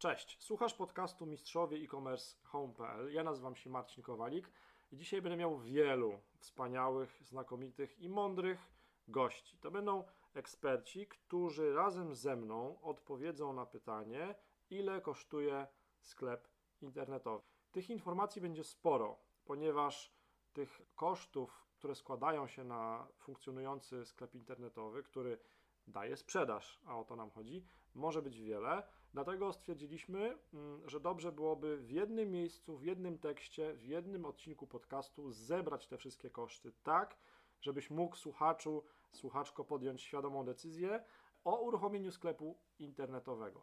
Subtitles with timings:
[0.00, 3.12] Cześć, słuchasz podcastu Mistrzowie e-commerce home.pl.
[3.12, 4.50] Ja nazywam się Marcin Kowalik
[4.92, 8.72] i dzisiaj będę miał wielu wspaniałych, znakomitych i mądrych
[9.08, 9.58] gości.
[9.58, 14.34] To będą eksperci, którzy razem ze mną odpowiedzą na pytanie,
[14.70, 15.66] ile kosztuje
[16.00, 16.48] sklep
[16.80, 17.44] internetowy.
[17.72, 20.12] Tych informacji będzie sporo, ponieważ
[20.52, 25.38] tych kosztów, które składają się na funkcjonujący sklep internetowy, który
[25.86, 28.82] daje sprzedaż, a o to nam chodzi, może być wiele.
[29.12, 34.66] Dlatego stwierdziliśmy, mm, że dobrze byłoby w jednym miejscu, w jednym tekście, w jednym odcinku
[34.66, 37.16] podcastu zebrać te wszystkie koszty tak,
[37.60, 41.04] żebyś mógł słuchaczu, słuchaczko podjąć świadomą decyzję
[41.44, 43.62] o uruchomieniu sklepu internetowego.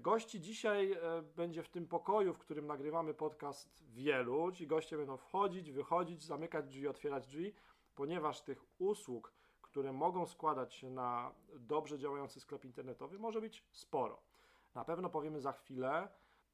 [0.00, 4.52] Gości dzisiaj e, będzie w tym pokoju, w którym nagrywamy podcast wielu.
[4.52, 7.54] Ci goście będą wchodzić, wychodzić, zamykać drzwi, otwierać drzwi,
[7.94, 14.22] ponieważ tych usług, które mogą składać się na dobrze działający sklep internetowy, może być sporo.
[14.74, 16.08] Na pewno powiemy za chwilę,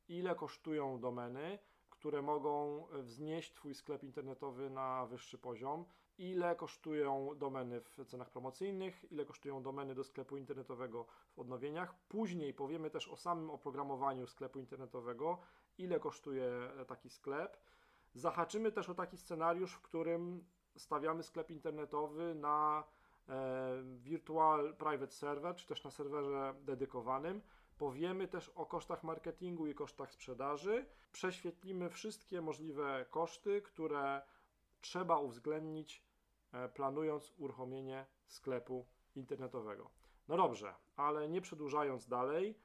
[0.08, 1.58] ile kosztują domeny,
[1.90, 5.84] które mogą wznieść Twój sklep internetowy na wyższy poziom,
[6.18, 11.94] ile kosztują domeny w cenach promocyjnych, ile kosztują domeny do sklepu internetowego w odnowieniach.
[12.08, 15.38] Później powiemy też o samym oprogramowaniu sklepu internetowego,
[15.78, 17.56] ile kosztuje taki sklep.
[18.14, 20.44] Zahaczymy też o taki scenariusz, w którym
[20.76, 22.84] stawiamy sklep internetowy na
[23.28, 27.42] e, Virtual Private Server, czy też na serwerze dedykowanym.
[27.80, 30.86] Powiemy też o kosztach marketingu i kosztach sprzedaży.
[31.12, 34.22] Prześwietlimy wszystkie możliwe koszty, które
[34.80, 36.04] trzeba uwzględnić,
[36.52, 39.90] e, planując uruchomienie sklepu internetowego.
[40.28, 42.58] No dobrze, ale nie przedłużając dalej,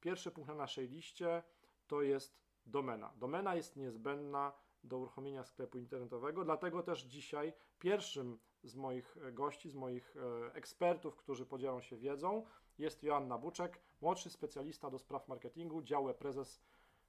[0.00, 1.42] pierwszy punkt na naszej liście
[1.86, 3.12] to jest domena.
[3.16, 4.52] Domena jest niezbędna
[4.84, 11.16] do uruchomienia sklepu internetowego, dlatego też dzisiaj pierwszym z moich gości, z moich e, ekspertów,
[11.16, 12.44] którzy podzielą się wiedzą,
[12.78, 16.60] jest Joanna Buczek, młodszy specjalista do spraw marketingu, dział prezes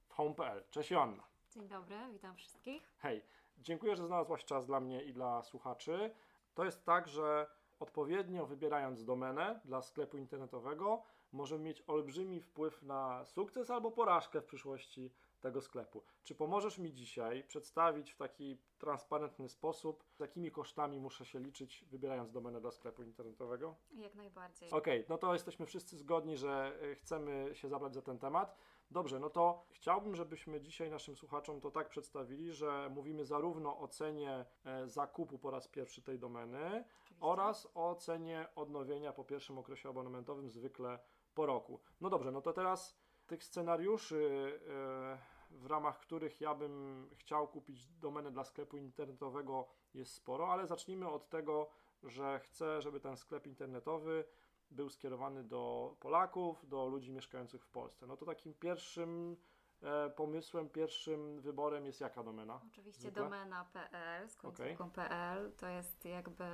[0.06, 0.64] w home.pl.
[0.70, 1.22] Cześć Joanna.
[1.50, 2.94] Dzień dobry, witam wszystkich.
[2.98, 3.22] Hej,
[3.58, 6.14] dziękuję, że znalazłaś czas dla mnie i dla słuchaczy.
[6.54, 7.46] To jest tak, że
[7.80, 14.44] odpowiednio wybierając domenę dla sklepu internetowego, możemy mieć olbrzymi wpływ na sukces albo porażkę w
[14.44, 16.02] przyszłości tego sklepu.
[16.24, 21.84] Czy pomożesz mi dzisiaj przedstawić w taki transparentny sposób, z jakimi kosztami muszę się liczyć,
[21.90, 23.76] wybierając domenę dla sklepu internetowego?
[23.94, 24.70] Jak najbardziej.
[24.70, 28.56] Okej, okay, no to jesteśmy wszyscy zgodni, że e, chcemy się zabrać za ten temat.
[28.90, 33.88] Dobrze, no to chciałbym, żebyśmy dzisiaj naszym słuchaczom to tak przedstawili, że mówimy zarówno o
[33.88, 37.26] cenie e, zakupu po raz pierwszy tej domeny Oczywiście.
[37.26, 40.98] oraz o cenie odnowienia po pierwszym okresie abonamentowym, zwykle
[41.34, 41.80] po roku.
[42.00, 47.86] No dobrze, no to teraz tych scenariuszy, e, w ramach których ja bym chciał kupić
[47.88, 51.70] domenę dla sklepu internetowego jest sporo, ale zacznijmy od tego,
[52.02, 54.24] że chcę, żeby ten sklep internetowy
[54.70, 58.06] był skierowany do Polaków, do ludzi mieszkających w Polsce.
[58.06, 59.36] No to takim pierwszym
[59.82, 62.60] e, pomysłem, pierwszym wyborem jest jaka domena?
[62.66, 63.22] Oczywiście Zwykle?
[63.22, 65.08] domena.pl z końcówką okay.
[65.08, 66.44] PL to jest jakby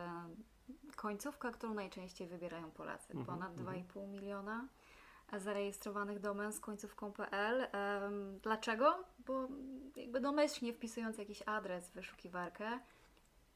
[0.97, 3.15] końcówka, którą najczęściej wybierają Polacy.
[3.15, 3.85] -hmm, Ponad mm -hmm.
[3.87, 4.69] 2,5 miliona
[5.37, 7.67] zarejestrowanych domen z końcówką .pl.
[8.43, 9.05] Dlaczego?
[9.27, 9.49] Bo
[9.97, 12.79] jakby domyślnie wpisując jakiś adres w wyszukiwarkę,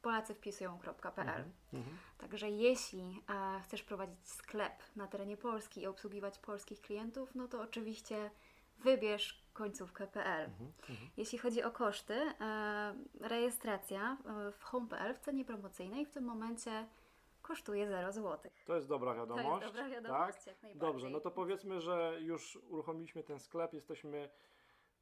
[0.03, 0.79] Polacy wpisują
[1.15, 1.19] .pl.
[1.19, 1.97] Mhm, mhm.
[2.17, 7.61] Także jeśli e, chcesz prowadzić sklep na terenie Polski i obsługiwać polskich klientów, no to
[7.61, 8.31] oczywiście
[8.79, 10.49] wybierz końcówkę .pl.
[10.89, 16.23] Mhm, jeśli chodzi o koszty, e, rejestracja e, w home.pl w cenie promocyjnej w tym
[16.23, 16.87] momencie
[17.43, 18.51] kosztuje 0 zł.
[18.65, 19.47] To jest dobra wiadomość.
[19.47, 20.47] To jest dobra wiadomość, tak?
[20.47, 20.91] jak najbardziej.
[20.91, 24.29] Dobrze, no to powiedzmy, że już uruchomiliśmy ten sklep, jesteśmy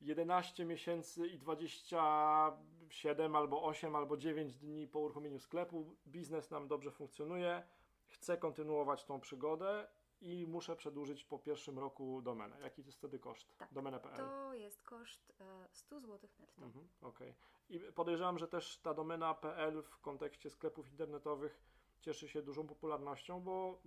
[0.02, 5.96] 11 miesięcy i 27 albo 8 albo 9 dni po uruchomieniu sklepu.
[6.07, 7.63] Biznes nam dobrze funkcjonuje.
[8.07, 9.88] Chcę kontynuować tą przygodę
[10.22, 12.57] i muszę przedłużyć po pierwszym roku domenę.
[12.62, 13.57] Jaki to jest wtedy koszt?
[13.57, 14.18] Tak, Domenę.pl.
[14.18, 15.34] To jest koszt
[15.72, 16.62] 100 zł netto.
[16.62, 17.30] Mhm, Okej.
[17.30, 17.51] Okay.
[17.69, 21.71] I podejrzewam, że też ta domena.pl w kontekście sklepów internetowych
[22.01, 23.81] cieszy się dużą popularnością, bo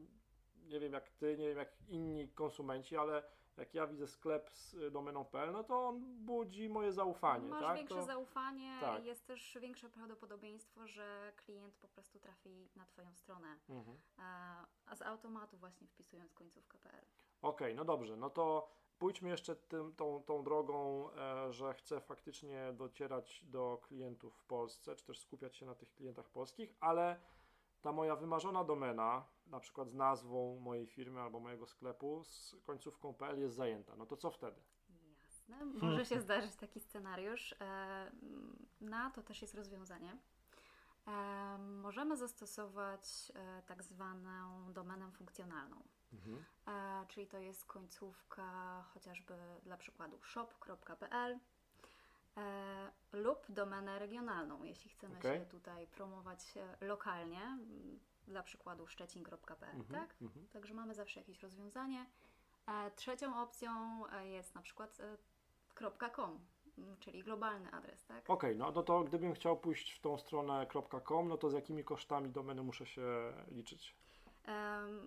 [0.57, 3.23] nie wiem jak ty, nie wiem jak inni konsumenci, ale
[3.57, 7.49] jak ja widzę sklep z domeną.pl, no to on budzi moje zaufanie.
[7.49, 7.77] Masz tak?
[7.77, 8.03] większe to...
[8.03, 9.05] zaufanie tak.
[9.05, 13.99] jest też większe prawdopodobieństwo, że klient po prostu trafi na Twoją stronę, mhm.
[14.87, 17.05] a z automatu właśnie wpisując końcówkę.pl.
[17.43, 18.69] Okej, okay, no dobrze, no to
[18.99, 24.97] pójdźmy jeszcze tym, tą, tą drogą, e, że chcę faktycznie docierać do klientów w Polsce,
[24.97, 27.21] czy też skupiać się na tych klientach polskich, ale
[27.85, 33.15] ta moja wymarzona domena, na przykład z nazwą mojej firmy albo mojego sklepu, z końcówką
[33.15, 33.97] PL jest zajęta.
[33.97, 34.61] No to co wtedy?
[35.23, 37.55] Jasne, może się zdarzyć taki scenariusz.
[37.61, 38.11] E,
[38.81, 40.19] na to też jest rozwiązanie.
[41.07, 45.83] E, możemy zastosować e, tak zwaną domenę funkcjonalną.
[46.13, 46.45] mhm.
[47.09, 51.39] czyli to jest końcówka chociażby dla przykładu shop.pl
[52.37, 55.39] e, lub domenę regionalną, jeśli chcemy okay.
[55.39, 57.59] się tutaj promować e, lokalnie,
[58.29, 60.01] dla przykładu szczecin.pl, mhm.
[60.01, 60.17] tak?
[60.23, 60.47] Mhm.
[60.49, 62.07] Także mamy zawsze jakieś rozwiązanie.
[62.67, 65.17] E, trzecią opcją e, jest na przykład e,
[66.17, 66.41] .com,
[67.01, 68.31] czyli globalny adres, tak?
[68.31, 70.67] Okej, okay, no, no to gdybym chciał pójść w tą stronę
[71.05, 73.97] .com, no to z jakimi kosztami domeny muszę się liczyć?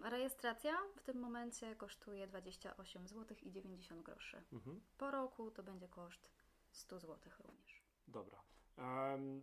[0.04, 4.44] Rejestracja w tym momencie kosztuje 28 zł i 90 groszy.
[4.54, 4.82] Mhm.
[4.98, 6.30] Po roku to będzie koszt
[6.78, 7.82] 100 zł również.
[8.08, 8.42] Dobra.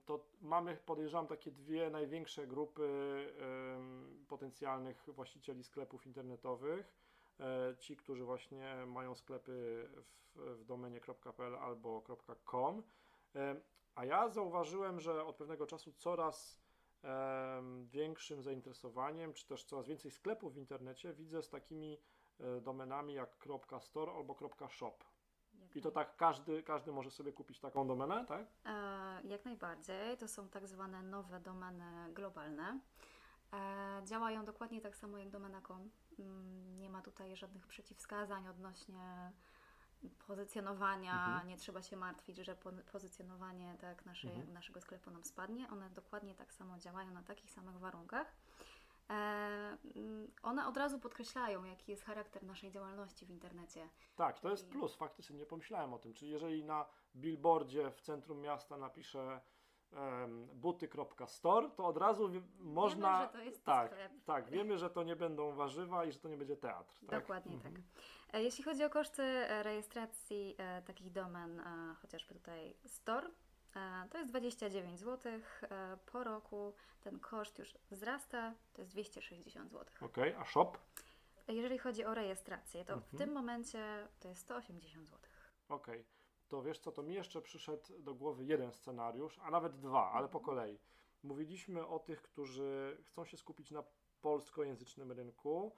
[0.04, 2.88] To mamy, podejrzewam, takie dwie największe grupy
[4.28, 6.94] potencjalnych właścicieli sklepów internetowych.
[7.40, 11.00] E, ci, którzy właśnie mają sklepy w, w domenie
[11.36, 12.02] .pl albo
[12.44, 12.82] .com.
[13.94, 16.64] A ja zauważyłem, że od pewnego czasu coraz
[17.84, 22.00] większym zainteresowaniem, czy też coraz więcej sklepów w internecie widzę z takimi
[22.40, 23.46] e, domenami jak
[23.80, 24.36] .store albo
[24.68, 25.13] .shop.
[25.74, 28.46] I to tak każdy, każdy może sobie kupić taką domenę, tak?
[28.66, 30.16] E, jak najbardziej.
[30.16, 32.80] To są tak zwane nowe domeny globalne.
[33.52, 35.90] E, działają dokładnie tak samo jak domena.com.
[36.18, 39.32] Mm, nie ma tutaj żadnych przeciwwskazań odnośnie
[40.26, 41.26] pozycjonowania.
[41.26, 41.48] Mhm.
[41.48, 42.56] Nie trzeba się martwić, że
[42.92, 44.52] pozycjonowanie tak mhm.
[44.52, 45.68] naszego sklepu nam spadnie.
[45.68, 48.26] One dokładnie tak samo działają na takich samych warunkach.
[49.10, 49.14] E,
[49.96, 53.88] mm, one od razu podkreślają, jaki jest charakter naszej działalności w internecie.
[54.16, 56.14] Tak, to jest plus, faktycznie nie pomyślałem o tym.
[56.14, 56.86] Czyli jeżeli na
[57.16, 59.40] billboardzie w centrum miasta napiszę
[59.92, 63.18] um, buty.store, to od razu można.
[63.18, 64.12] Wiemy, że to jest tak, sklep.
[64.24, 66.94] tak, wiemy, że to nie będą warzywa i że to nie będzie teatr.
[67.00, 67.20] Tak?
[67.20, 67.74] Dokładnie mhm.
[67.74, 67.82] tak.
[68.32, 69.22] E, jeśli chodzi o koszty
[69.62, 71.62] rejestracji e, takich domen,
[72.02, 73.30] chociażby tutaj store,
[74.10, 75.32] to jest 29 zł.
[75.32, 79.86] E, po roku ten koszt już wzrasta, to jest 260 zł.
[80.00, 80.72] Ok, a shop?
[81.48, 83.12] Jeżeli chodzi o rejestrację, to mhm.
[83.12, 85.20] w tym momencie to jest 180 zł.
[85.68, 85.86] Ok,
[86.48, 90.28] to wiesz co, to mi jeszcze przyszedł do głowy jeden scenariusz, a nawet dwa, ale
[90.28, 90.44] po mhm.
[90.44, 90.78] kolei.
[91.22, 93.84] Mówiliśmy o tych, którzy chcą się skupić na
[94.20, 95.74] polskojęzycznym rynku.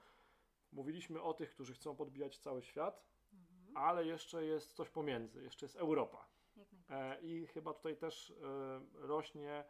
[0.71, 3.77] Mówiliśmy o tych, którzy chcą podbijać cały świat, mhm.
[3.77, 6.27] ale jeszcze jest coś pomiędzy, jeszcze jest Europa.
[6.89, 9.63] E, I chyba tutaj też e, rośnie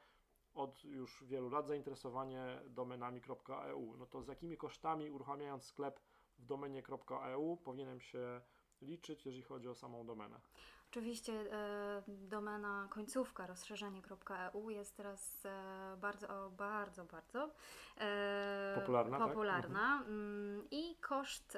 [0.54, 3.98] od już wielu lat zainteresowanie domenami.eu.
[3.98, 6.00] No to z jakimi kosztami uruchamiając sklep
[6.38, 8.42] w domenie.eu powinienem się
[8.82, 10.40] liczyć, jeżeli chodzi o samą domenę?
[10.92, 17.52] Oczywiście e, domena końcówka rozszerzenie.eu jest teraz e, bardzo, bardzo, bardzo
[17.98, 19.20] e, popularna.
[19.20, 19.98] popularna.
[20.00, 20.08] Tak?
[20.08, 21.58] Mm, I koszt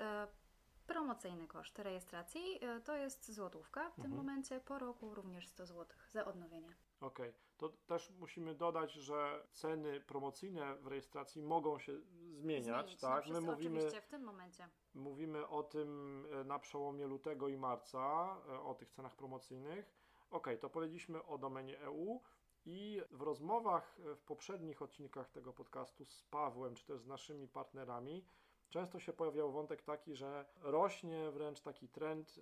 [0.89, 3.81] promocyjny koszt rejestracji e, to jest złotówka.
[3.81, 4.03] W mhm.
[4.03, 6.75] tym momencie po roku również 100 zł za odnowienie.
[7.01, 7.41] Okej, okay.
[7.57, 11.99] to też musimy dodać, że ceny promocyjne w rejestracji mogą się
[12.39, 13.27] zmieniać, Zmienić, tak?
[13.27, 14.69] No, My mówimy oczywiście w tym momencie.
[14.93, 19.93] Mówimy o tym e, na przełomie lutego i marca, e, o tych cenach promocyjnych.
[20.29, 22.21] Ok, to powiedzieliśmy o domenie EU
[22.65, 27.47] i w rozmowach e, w poprzednich odcinkach tego podcastu z Pawłem, czy też z naszymi
[27.47, 28.25] partnerami,
[28.69, 32.39] często się pojawiał wątek taki, że rośnie wręcz taki trend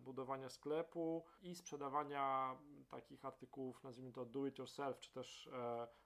[0.00, 2.56] budowania sklepu i sprzedawania
[2.88, 5.50] takich artykułów, nazwijmy to do it yourself, czy też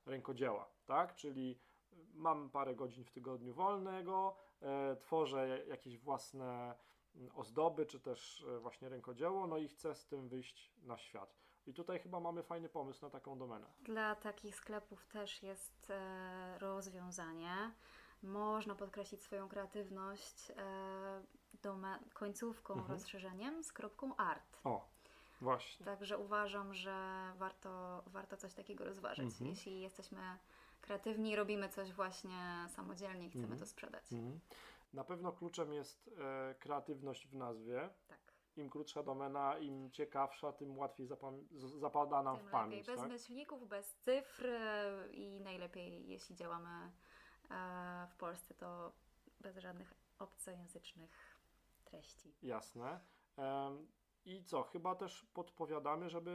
[0.06, 1.14] rękodzieła, tak?
[1.14, 1.58] Czyli
[2.14, 6.75] mam parę godzin w tygodniu wolnego, e, tworzę jakieś własne
[7.35, 11.37] ozdoby, czy też e, właśnie rękodzieło, no i chcę z tym wyjść na świat.
[11.66, 13.66] I tutaj chyba mamy fajny pomysł na taką domenę.
[13.80, 17.73] Dla takich sklepów też jest e, rozwiązanie.
[18.26, 21.23] Można podkreślić swoją kreatywność e,
[22.14, 22.92] końcówką, mhm.
[22.92, 24.59] rozszerzeniem z kropką art.
[24.64, 24.88] O,
[25.40, 25.87] właśnie.
[25.87, 26.97] Także uważam, że
[27.37, 29.25] warto, warto coś takiego rozważyć.
[29.25, 29.50] Mhm.
[29.50, 30.21] Jeśli jesteśmy
[30.80, 33.59] kreatywni, robimy coś właśnie samodzielnie i chcemy mm.
[33.59, 34.12] to sprzedać.
[34.12, 34.40] Mm.
[34.92, 37.90] Na pewno kluczem jest e, kreatywność w nazwie.
[38.09, 38.18] Tak.
[38.56, 41.09] Im krótsza domena, im ciekawsza, tym łatwiej
[41.78, 42.87] zapada nam tym w pamięć.
[42.87, 42.95] Lepiej.
[42.95, 43.11] Bez tak?
[43.11, 44.49] myślników, bez cyfr
[45.12, 46.92] i najlepiej, jeśli działamy
[47.50, 48.93] e, w Polsce, to
[49.41, 51.41] bez żadnych obcojęzycznych
[51.85, 52.35] treści.
[52.43, 53.00] Jasne.
[54.25, 54.62] I co?
[54.62, 56.31] Chyba też podpowiadamy, żeby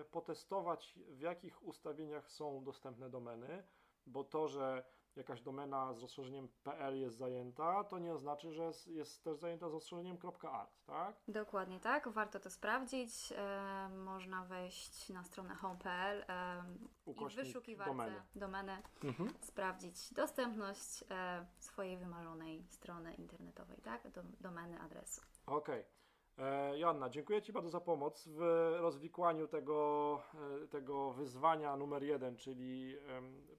[0.00, 3.64] e, potestować, w jakich ustawieniach są dostępne domeny,
[4.06, 4.84] bo to, że
[5.16, 9.72] jakaś domena z rozszerzeniem .pl jest zajęta, to nie oznacza, że jest też zajęta z
[9.72, 10.16] rozszerzeniem
[10.52, 11.16] .art, tak?
[11.28, 13.32] Dokładnie tak, warto to sprawdzić.
[13.36, 16.64] E, można wejść na stronę home.pl e,
[17.06, 19.30] i w wyszukiwarce domeny, domeny mhm.
[19.40, 24.10] sprawdzić dostępność e, swojej wymarzonej strony internetowej, tak?
[24.10, 25.20] Do, domeny adresu.
[25.46, 25.80] Okej.
[25.80, 25.94] Okay.
[26.38, 28.40] E, Joanna, dziękuję Ci bardzo za pomoc w
[28.80, 30.22] rozwikłaniu tego,
[30.64, 32.96] e, tego wyzwania numer jeden, czyli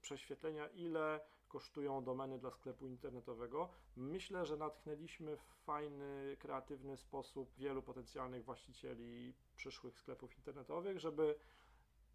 [0.01, 3.69] prześwietlenia, ile kosztują domeny dla sklepu internetowego.
[3.95, 11.35] Myślę, że natchnęliśmy w fajny, kreatywny sposób wielu potencjalnych właścicieli przyszłych sklepów internetowych, żeby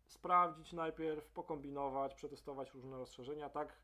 [0.06, 3.76] sprawdzić najpierw, pokombinować, przetestować różne rozszerzenia, tak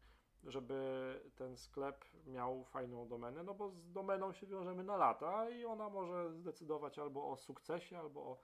[0.44, 5.64] żeby ten sklep miał fajną domenę, no bo z domeną się wiążemy na lata i
[5.64, 8.38] ona może zdecydować albo o sukcesie, albo o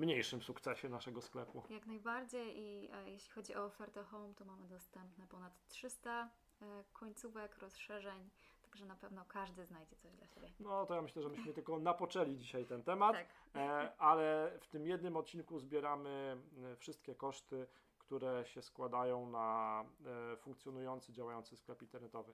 [0.00, 1.62] mniejszym sukcesie naszego sklepu.
[1.70, 6.30] Jak najbardziej i e, jeśli chodzi o ofertę Home, to mamy dostępne ponad 300
[6.62, 8.30] e, końcówek, rozszerzeń,
[8.62, 10.48] także na pewno każdy znajdzie coś dla siebie.
[10.60, 13.26] No to ja myślę, że myśmy tylko napoczęli dzisiaj ten temat, Tak.
[13.54, 16.36] e, ale w tym jednym odcinku zbieramy
[16.72, 17.66] e, wszystkie koszty,
[17.98, 19.84] które się składają na
[20.32, 22.32] e, funkcjonujący, działający sklep internetowy.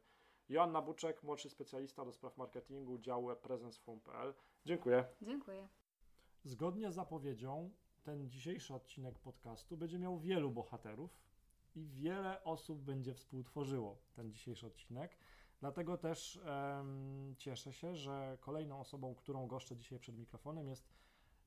[0.49, 4.35] Joanna Buczek, młodszy specjalista do spraw marketingu działu prezencehome.pl.
[4.64, 5.04] Dziękuję.
[5.23, 5.68] Dziękuję.
[6.47, 7.71] Zgodnie z zapowiedzią,
[8.03, 11.19] ten dzisiejszy odcinek podcastu będzie miał wielu bohaterów
[11.75, 15.17] i wiele osób będzie współtworzyło ten dzisiejszy odcinek.
[15.61, 20.88] Dlatego też em, cieszę się, że kolejną osobą, którą goszczę dzisiaj przed mikrofonem jest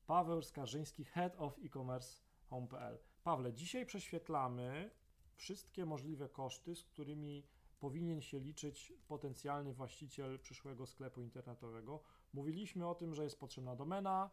[0.07, 2.99] Paweł Skarżyński, Head of E-Commerce Home.pl.
[3.23, 4.91] Pawle, dzisiaj prześwietlamy
[5.35, 7.43] wszystkie możliwe koszty, z którymi
[7.79, 12.03] powinien się liczyć potencjalny właściciel przyszłego sklepu internetowego.
[12.33, 14.29] Mówiliśmy o tym, że jest potrzebna domena,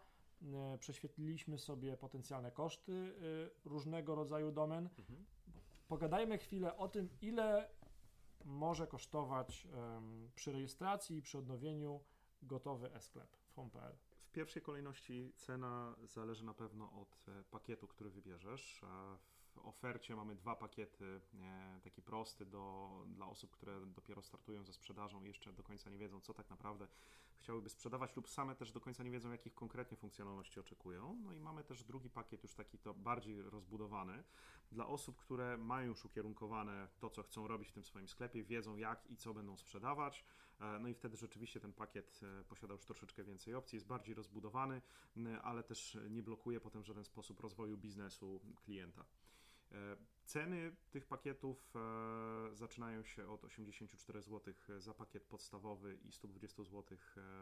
[0.81, 4.89] prześwietliliśmy sobie potencjalne koszty e, różnego rodzaju domen.
[5.89, 7.69] Pogadajmy chwilę o tym, ile
[8.45, 9.69] może kosztować
[10.35, 12.01] przy rejestracji i przy odnowieniu
[12.43, 13.97] gotowy e-sklep w home.pl.
[14.27, 18.83] W pierwszej kolejności cena zależy na pewno od e, pakietu, który wybierzesz.
[18.83, 18.87] E,
[19.63, 25.25] Ofercie mamy dwa pakiety, e, taki prosty do, dla osób, które dopiero startują ze sprzedażą
[25.25, 26.89] i jeszcze do końca nie wiedzą, co tak naprawdę
[27.39, 31.17] chciałyby sprzedawać lub same też do końca nie wiedzą, jakich konkretnie funkcjonalności oczekują.
[31.25, 34.25] No i mamy też drugi pakiet, już taki to bardziej rozbudowany,
[34.73, 38.77] dla osób, które mają już ukierunkowane to, co chcą robić w tym swoim sklepie, wiedzą
[38.77, 40.25] jak i co będą sprzedawać.
[40.61, 44.15] E, No i wtedy rzeczywiście ten pakiet e, posiada już troszeczkę więcej opcji, jest bardziej
[44.15, 44.83] rozbudowany,
[45.43, 49.05] ale też nie blokuje potem w żaden sposób rozwoju biznesu klienta.
[49.73, 56.63] E, Ceny tych pakietów e, zaczynają się od 84 zł za pakiet podstawowy i 120
[56.65, 56.99] zł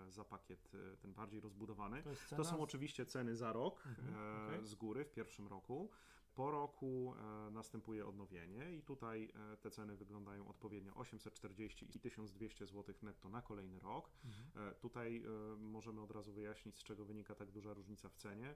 [0.09, 2.02] za pakiet e, ten bardziej rozbudowany.
[2.02, 4.66] To, To są oczywiście ceny za rok Mhm, e, okej.
[4.66, 5.90] z góry w pierwszym roku.
[6.35, 7.14] Po roku
[7.47, 13.29] e, następuje odnowienie i tutaj e, te ceny wyglądają odpowiednio 840 i 1200 zł netto
[13.29, 14.11] na kolejny rok.
[14.25, 14.69] Mhm.
[14.69, 15.25] E, Tutaj
[15.59, 18.55] możemy od razu wyjaśnić, z czego wynika tak duża różnica w cenie.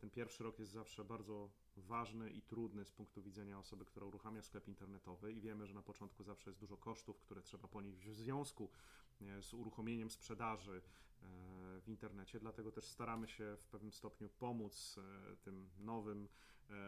[0.00, 4.42] Ten pierwszy rok jest zawsze bardzo ważny i trudny z punktu widzenia osoby, która uruchamia
[4.42, 8.14] sklep internetowy i wiemy, że na początku zawsze jest dużo kosztów, które trzeba ponieść w
[8.14, 8.70] związku
[9.40, 10.82] z uruchomieniem sprzedaży
[11.80, 14.96] w internecie, dlatego też staramy się w pewnym stopniu pomóc
[15.42, 16.28] tym nowym,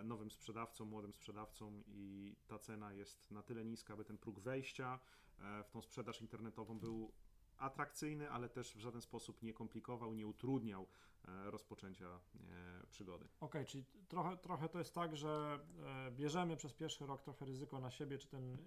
[0.05, 5.01] nowym sprzedawcom, młodym sprzedawcom i ta cena jest na tyle niska, aby ten próg wejścia
[5.39, 7.13] e, w tą sprzedaż internetową był
[7.59, 10.87] atrakcyjny, ale też w żaden sposób nie komplikował, nie utrudniał
[11.29, 13.29] e, rozpoczęcia e, przygody.
[13.41, 15.61] Okej, czyli trochę, trochę to jest tak, że
[16.07, 18.59] e, bierzemy przez pierwszy rok trochę ryzyko na siebie, czy ten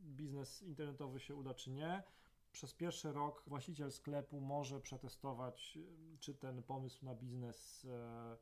[0.00, 2.02] biznes internetowy się uda, czy nie.
[2.52, 5.78] Przez pierwszy rok właściciel sklepu może przetestować,
[6.14, 8.36] e, czy ten pomysł na biznes e,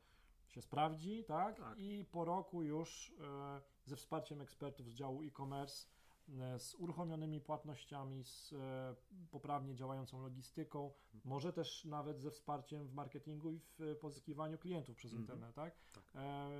[0.56, 1.58] się sprawdzi, tak?
[1.58, 1.78] Tak.
[1.78, 5.86] I po roku już e, ze wsparciem ekspertów z działu e-commerce,
[6.28, 8.94] e, z uruchomionymi płatnościami, z e,
[9.30, 10.92] poprawnie działającą logistyką,
[11.24, 15.22] może też nawet ze wsparciem w marketingu i w pozyskiwaniu klientów przez Mhm.
[15.22, 15.74] internet, tak?
[15.92, 16.04] Tak.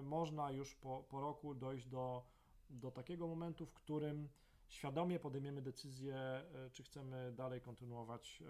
[0.02, 2.24] Można już po, po roku dojść do,
[2.70, 4.28] do takiego momentu, w którym
[4.68, 8.42] świadomie podejmiemy decyzję, czy chcemy dalej kontynuować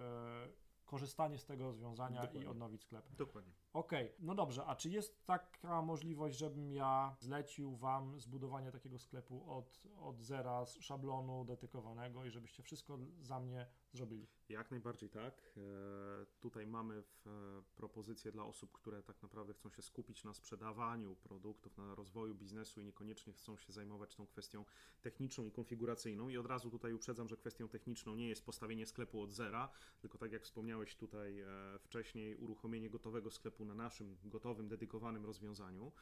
[0.86, 2.50] korzystanie z tego rozwiązania i Dokładnie.
[2.50, 3.06] odnowić sklep.
[3.16, 3.52] Dokładnie.
[3.76, 9.52] Okej, no dobrze, a czy jest taka możliwość, żebym ja zlecił Wam zbudowanie takiego sklepu
[9.52, 14.26] od, od zera, z szablonu dedykowanego i żebyście wszystko za mnie zrobili?
[14.48, 15.42] Jak najbardziej tak.
[15.56, 17.30] E, Tutaj mamy e,
[17.76, 22.80] propozycje dla osób, które tak naprawdę chcą się skupić na sprzedawaniu produktów, na rozwoju biznesu
[22.80, 24.64] i niekoniecznie chcą się zajmować tą kwestią
[25.02, 26.28] techniczną i konfiguracyjną.
[26.28, 29.68] I od razu tutaj uprzedzam, że kwestią techniczną nie jest postawienie sklepu od zera,
[30.00, 31.46] tylko tak jak wspomniałeś tutaj e,
[31.78, 35.92] wcześniej, uruchomienie gotowego sklepu na naszym gotowym, dedykowanym rozwiązaniu.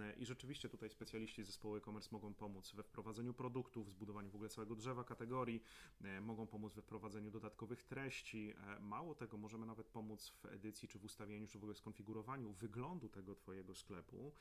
[0.00, 4.34] E, I rzeczywiście tutaj specjaliści z zespołu e-commerce mogą pomóc we wprowadzeniu produktów, zbudowaniu w
[4.34, 5.62] ogóle całego drzewa kategorii,
[6.04, 8.54] e, mogą pomóc we wprowadzeniu dodatkowych treści.
[8.56, 12.52] E, Mało tego, możemy nawet pomóc w edycji, czy w ustawieniu, czy w ogóle skonfigurowaniu
[12.52, 14.32] wyglądu tego Twojego sklepu,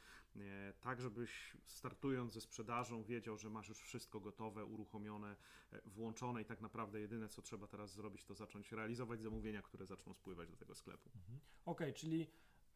[0.82, 5.36] tak żebyś startując ze sprzedażą wiedział, że masz już wszystko gotowe, uruchomione,
[5.86, 10.14] włączone i tak naprawdę jedyne, co trzeba teraz zrobić, to zacząć realizować zamówienia, które zaczną
[10.14, 11.10] spływać do tego sklepu.
[11.66, 12.28] Okej, czyli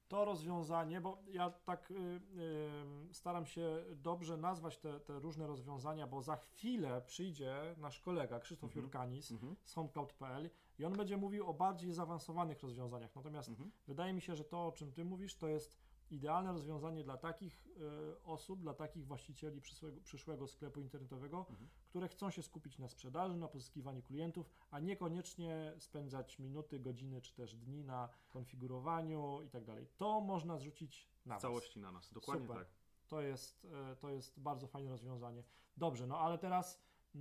[0.08, 6.08] to rozwiązanie, bo ja tak y, y, staram się dobrze nazwać te, te, różne rozwiązania,
[6.08, 8.84] bo za chwilę przyjdzie nasz kolega Krzysztof mhm.
[8.84, 9.56] Jurkanis mhm.
[9.66, 13.16] z homecloud.pl i on będzie mówił o bardziej zaawansowanych rozwiązaniach.
[13.16, 13.72] Natomiast mhm.
[13.88, 15.78] wydaje mi się, że to, o czym ty mówisz, to jest
[16.12, 21.70] idealne rozwiązanie dla takich y, osób, dla takich właścicieli przyszłego, przyszłego sklepu internetowego, mhm.
[21.86, 27.34] które chcą się skupić na sprzedaży, na pozyskiwaniu klientów, a niekoniecznie spędzać minuty, godziny czy
[27.34, 29.88] też dni na konfigurowaniu i tak dalej.
[29.98, 32.66] To można zrzucić na w całości na nas, dokładnie Super.
[32.66, 32.74] tak.
[33.08, 35.44] To jest, y, to jest bardzo fajne rozwiązanie.
[35.78, 36.82] Dobrze, no ale teraz
[37.16, 37.20] y,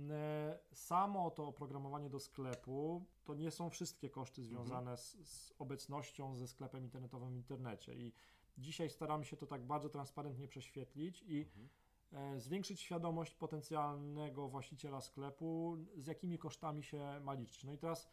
[0.75, 4.97] samo to oprogramowanie do sklepu to nie są wszystkie koszty związane mhm.
[4.97, 8.13] z, z obecnością ze sklepem internetowym w internecie i
[8.57, 11.69] Dzisiaj staramy się to tak bardzo transparentnie prześwietlić i mhm.
[12.13, 17.63] E, zwiększyć świadomość potencjalnego właściciela sklepu, z jakimi kosztami się ma liczyć.
[17.63, 18.09] No i teraz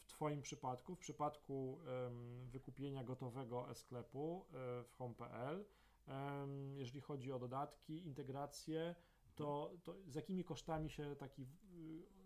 [0.00, 1.78] w Twoim przypadku, w przypadku
[2.46, 5.64] wykupienia gotowego e-sklepu um, w home.pl,
[6.76, 8.94] jeżeli chodzi o dodatki, integracje,
[9.34, 11.46] to, to z jakimi kosztami się taki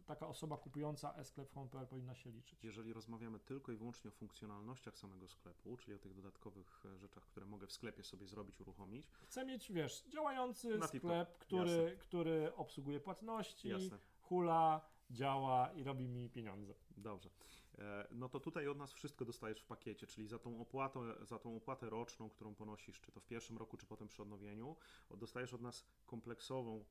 [0.05, 2.65] taka osoba kupująca e-sklep home.pl powinna się liczyć.
[2.65, 7.25] Jeżeli rozmawiamy tylko i wyłącznie o funkcjonalnościach samego sklepu, czyli o tych dodatkowych e, rzeczach,
[7.25, 9.07] które mogę w sklepie sobie zrobić, uruchomić.
[9.23, 13.99] Chcę mieć, wiesz, działający sklep, który, który obsługuje płatności, Jasne.
[14.21, 14.81] hula,
[15.11, 16.75] działa i robi mi pieniądze.
[16.97, 17.31] Dobrze.
[17.79, 21.39] E, no to tutaj od nas wszystko dostajesz w pakiecie, czyli za tą opłatę, za
[21.39, 24.77] tą opłatę roczną, którą ponosisz, czy to w pierwszym roku, czy potem przy odnowieniu,
[25.11, 26.85] dostajesz od nas kompleksową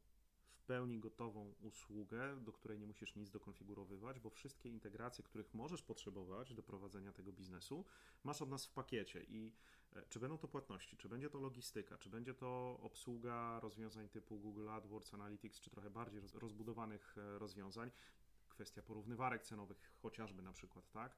[0.65, 6.53] pełni gotową usługę, do której nie musisz nic dokonfigurowywać, bo wszystkie integracje, których możesz potrzebować
[6.53, 7.85] do prowadzenia tego biznesu,
[8.23, 9.53] masz od nas w pakiecie i
[9.93, 14.39] e, czy będą to płatności, czy będzie to logistyka, czy będzie to obsługa rozwiązań typu
[14.39, 17.91] Google AdWords, Analytics, czy trochę bardziej rozbudowanych e, rozwiązań,
[18.49, 21.17] kwestia porównywarek cenowych chociażby na przykład, tak?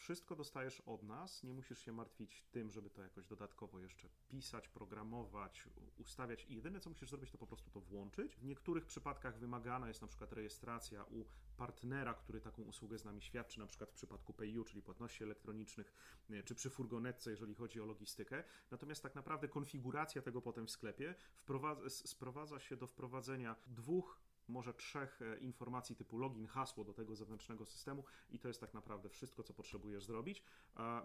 [0.00, 4.68] Wszystko dostajesz od nas, nie musisz się martwić tym, żeby to jakoś dodatkowo jeszcze pisać,
[4.68, 6.46] programować, ustawiać.
[6.48, 8.36] I jedyne, co musisz zrobić, to po prostu to włączyć.
[8.36, 11.24] W niektórych przypadkach wymagana jest na przykład rejestracja u
[11.56, 15.92] partnera, który taką usługę z nami świadczy, na przykład w przypadku PayU, czyli płatności elektronicznych,
[16.30, 18.44] e, czy przy furgonetce, jeżeli chodzi o logistykę.
[18.70, 21.14] Natomiast tak naprawdę konfiguracja tego potem w sklepie
[21.88, 27.66] sprowadza się do wprowadzenia dwóch może trzech e, informacji typu login, hasło do tego zewnętrznego
[27.66, 30.42] systemu i to jest tak naprawdę wszystko, co potrzebujesz zrobić.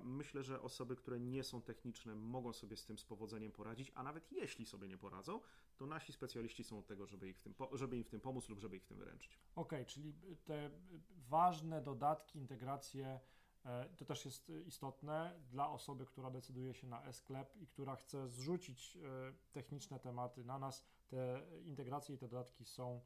[0.04, 4.04] Myślę, że osoby, które nie są techniczne, mogą sobie z tym z powodzeniem poradzić, a
[4.04, 5.42] nawet jeśli sobie nie poradzą,
[5.78, 8.50] to nasi specjaliści są od tego, żeby, ich w tym, żeby im w tym pomóc
[8.50, 9.40] lub żeby ich w tym wyręczyć.
[9.56, 10.14] Okej, okay, czyli
[10.46, 10.72] te
[11.30, 13.20] ważne dodatki, integracje
[13.66, 18.28] e, to też jest istotne dla osoby, która decyduje się na e-sklep i która chce
[18.30, 19.02] zrzucić e,
[19.52, 20.86] techniczne tematy na nas.
[21.08, 23.02] Te integracje i te dodatki są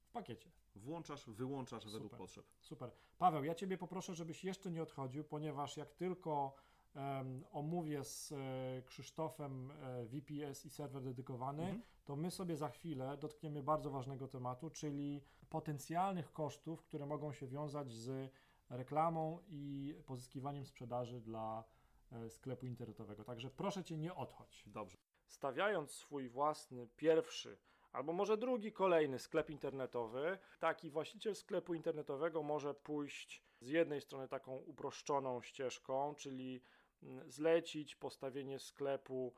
[0.00, 0.50] w pakiecie.
[0.74, 1.92] Włączasz, wyłączasz Super.
[1.92, 2.46] według potrzeb.
[2.60, 2.90] Super.
[3.18, 6.54] Paweł, ja Ciebie poproszę, żebyś jeszcze nie odchodził, ponieważ jak tylko
[6.94, 11.82] um, omówię z e, Krzysztofem e, VPS i serwer dedykowany, mhm.
[12.04, 17.46] to my sobie za chwilę dotkniemy bardzo ważnego tematu, czyli potencjalnych kosztów, które mogą się
[17.46, 18.32] wiązać z
[18.70, 21.64] reklamą i pozyskiwaniem sprzedaży dla
[22.12, 23.24] e, sklepu internetowego.
[23.24, 24.64] Także proszę Cię, nie odchodź.
[24.66, 24.98] Dobrze.
[25.26, 27.58] Stawiając swój własny, pierwszy
[27.92, 30.38] albo może drugi, kolejny sklep internetowy.
[30.60, 36.62] Taki właściciel sklepu internetowego może pójść z jednej strony taką uproszczoną ścieżką, czyli
[37.02, 39.34] mm, zlecić postawienie sklepu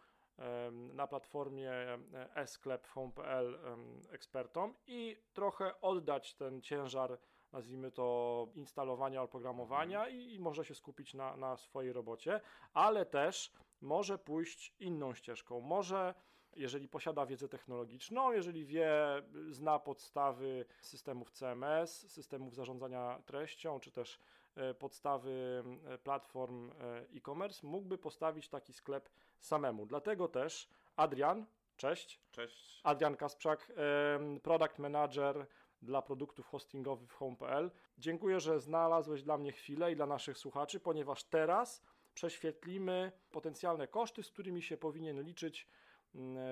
[0.95, 1.73] na platformie
[2.35, 3.59] e-sklep home.pl
[4.11, 7.19] ekspertom i trochę oddać ten ciężar,
[7.53, 10.21] nazwijmy to, instalowania oprogramowania mhm.
[10.21, 12.41] i, i, może się skupić na, na swojej robocie,
[12.73, 15.61] ale też może pójść inną ścieżką.
[15.61, 16.15] Może
[16.57, 18.93] jeżeli posiada wiedzę technologiczną, jeżeli wie,
[19.51, 24.19] zna podstawy systemów CMS, systemów zarządzania treścią, czy też
[24.57, 26.75] e, podstawy e, platform e,
[27.17, 29.09] e-commerce, mógłby postawić taki sklep
[29.41, 29.87] samemu.
[29.87, 32.21] Dlatego też Adrian, cześć.
[32.33, 32.81] Cześć.
[32.83, 33.73] Adrian Kasprzak,
[34.43, 35.47] product manager
[35.83, 37.71] dla produktów hostingowych w home.pl.
[37.99, 41.83] Dziękuję, że znalazłeś dla mnie chwilę i dla naszych słuchaczy, ponieważ teraz
[42.15, 45.67] prześwietlimy potencjalne koszty, z którymi się powinien liczyć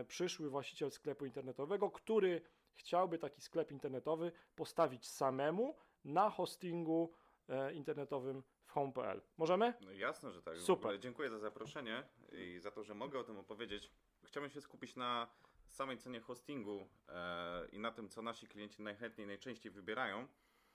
[0.09, 2.41] przyszły właściciel sklepu internetowego, który
[2.75, 7.13] chciałby taki sklep internetowy postawić samemu na hostingu
[7.49, 9.23] e, internetowym w home.pl.
[9.37, 9.75] Możemy?
[9.81, 10.59] No jasne, że tak.
[10.59, 11.01] Super.
[11.01, 13.91] Dziękuję za zaproszenie i za to, że mogę o tym opowiedzieć.
[14.25, 15.29] Chciałbym się skupić na
[15.69, 20.27] samej cenie hostingu e, i na tym, co nasi klienci najchętniej, najczęściej wybierają.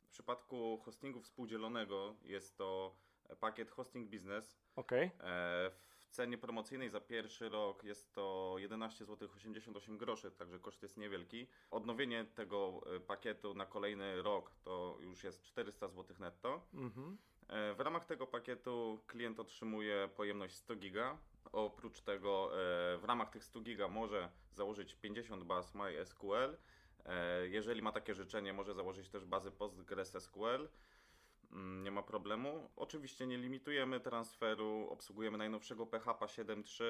[0.03, 2.95] W przypadku hostingu współdzielonego jest to
[3.39, 4.57] pakiet Hosting Business.
[4.75, 5.11] Okay.
[6.07, 10.97] W cenie promocyjnej za pierwszy rok jest to 11 zł 88 groszy, także koszt jest
[10.97, 11.47] niewielki.
[11.71, 16.61] Odnowienie tego e, pakietu na kolejny rok to już jest 400 zł netto.
[16.73, 17.17] Mhm.
[17.47, 21.17] E, w ramach tego pakietu klient otrzymuje pojemność 100 giga.
[21.51, 26.57] Oprócz tego e, w ramach tych 100 giga może założyć 50 baz MySQL.
[27.49, 30.55] Jeżeli ma takie życzenie, może założyć też bazy PostgreSQL.
[30.55, 30.67] Mm,
[31.83, 32.69] nie ma problemu.
[32.75, 36.83] Oczywiście nie limitujemy transferu, obsługujemy najnowszego PHP 7.3,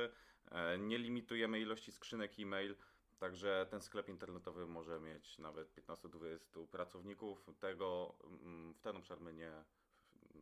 [0.79, 2.75] nie limitujemy ilości skrzynek e-mail.
[3.19, 7.49] Także ten sklep internetowy może mieć nawet 15-20 pracowników.
[7.59, 9.51] Tego mm, w ten obszar my nie,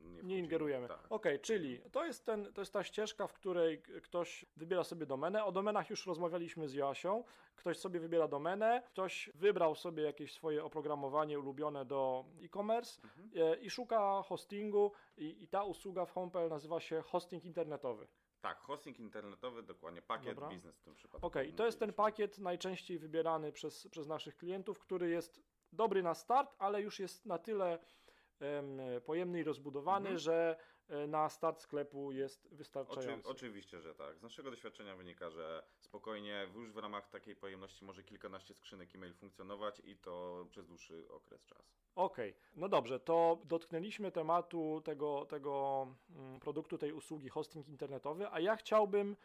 [0.04, 0.88] nie, nie ingerujemy.
[0.88, 1.00] Tak.
[1.10, 5.46] Ok, czyli to jest, ten, to jest ta ścieżka, w której ktoś wybiera sobie domenę.
[5.46, 7.24] O domenach już rozmawialiśmy z Joasią.
[7.56, 13.30] Ktoś sobie wybiera domenę, ktoś wybrał sobie jakieś swoje oprogramowanie ulubione do e-commerce mhm.
[13.36, 18.08] E, i szuka hostingu i, i ta usługa w HomePL nazywa się hosting internetowy.
[18.42, 20.50] Tak, hosting internetowy, dokładnie, pakiet Dobra.
[20.50, 21.28] biznes w tym przypadku.
[21.28, 25.42] Okej, okay, to jest ten pakiet najczęściej wybierany przez, przez naszych klientów, który jest
[25.74, 27.80] dobry na start, ale już jest na tyle
[29.06, 30.20] pojemny i rozbudowany, mhm.
[30.20, 33.30] że e, na start sklepu jest wystarczający.
[33.30, 34.18] Oczy, oczywiście, że tak.
[34.18, 39.14] Z naszego doświadczenia wynika, że spokojnie już w ramach takiej pojemności może kilkanaście skrzynek e-mail
[39.14, 41.76] funkcjonować i to przez dłuższy okres czasu.
[41.96, 42.42] Okej, okay.
[42.56, 48.56] no dobrze, to dotknęliśmy tematu tego, tego mm, produktu, tej usługi hosting internetowy, a ja
[48.56, 49.16] chciałbym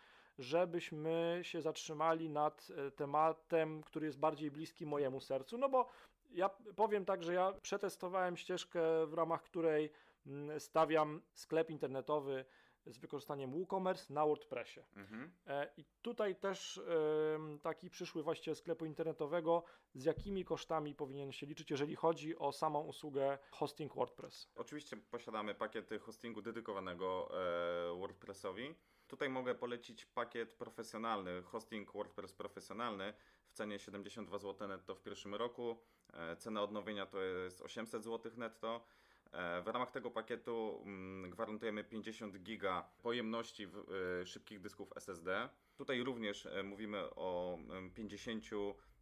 [0.40, 5.88] żebyśmy się zatrzymali nad e, tematem, który jest bardziej bliski mojemu sercu, no bo
[6.32, 9.90] ja powiem tak, że ja przetestowałem ścieżkę, w ramach której
[10.26, 12.44] mm, stawiam sklep internetowy
[12.86, 14.80] z wykorzystaniem WooCommerce na WordPressie.
[14.96, 15.30] Mhm.
[15.46, 16.80] E, I tutaj też
[17.62, 19.64] taki przyszły właściciel sklepu internetowego,
[19.94, 24.50] z jakimi kosztami powinien się liczyć, jeżeli chodzi o samą usługę hosting WordPress.
[24.54, 28.74] Oczywiście posiadamy pakiety hostingu dedykowanego e, WordPressowi.
[29.06, 33.14] Tutaj mogę polecić pakiet profesjonalny, hosting WordPress profesjonalny
[33.50, 35.76] w cenie 72 zł netto w pierwszym roku.
[36.12, 38.84] E, cena odnowienia to jest 800 zł netto.
[39.32, 43.64] E, w ramach tego pakietu mm, gwarantujemy 50 giga pojemności
[44.22, 45.48] e, szybkich dysków SSD.
[45.76, 47.58] Tutaj również mówimy o
[47.94, 48.44] 50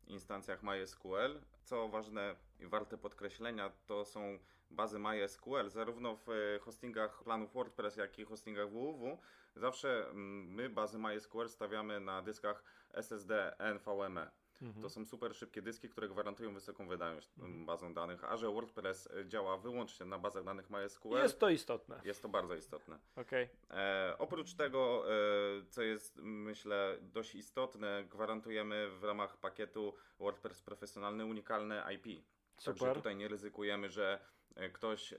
[0.07, 1.41] instancjach MySQL.
[1.65, 4.39] Co ważne i warte podkreślenia, to są
[4.71, 9.19] bazy MySQL, zarówno w hostingach planów WordPress, jak i hostingach www.
[9.57, 14.31] Zawsze mm, my bazy MySQL stawiamy na dyskach SSD NVMe.
[14.63, 14.83] Mhm.
[14.83, 17.67] To są super szybkie dyski, które gwarantują wysoką wydajność mhm.
[17.67, 21.11] bazą danych, a że WordPress e, działa wyłącznie na bazach danych MySQL.
[21.11, 22.01] Jest to istotne.
[22.05, 22.99] Jest to bardzo istotne.
[23.17, 23.49] Okay.
[23.71, 31.25] E, oprócz tego, e, co jest myślę dość istotne, gwarantujemy w ramach pakietu WordPress profesjonalny
[31.25, 32.25] unikalne IP.
[32.57, 32.79] Super.
[32.79, 34.38] Także tutaj nie ryzykujemy, że e,
[34.73, 35.17] ktoś e,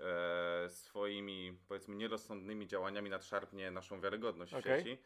[0.69, 4.75] swoimi powiedzmy nierozsądnymi działaniami nadszarpnie naszą wiarygodność okay.
[4.75, 4.97] w sieci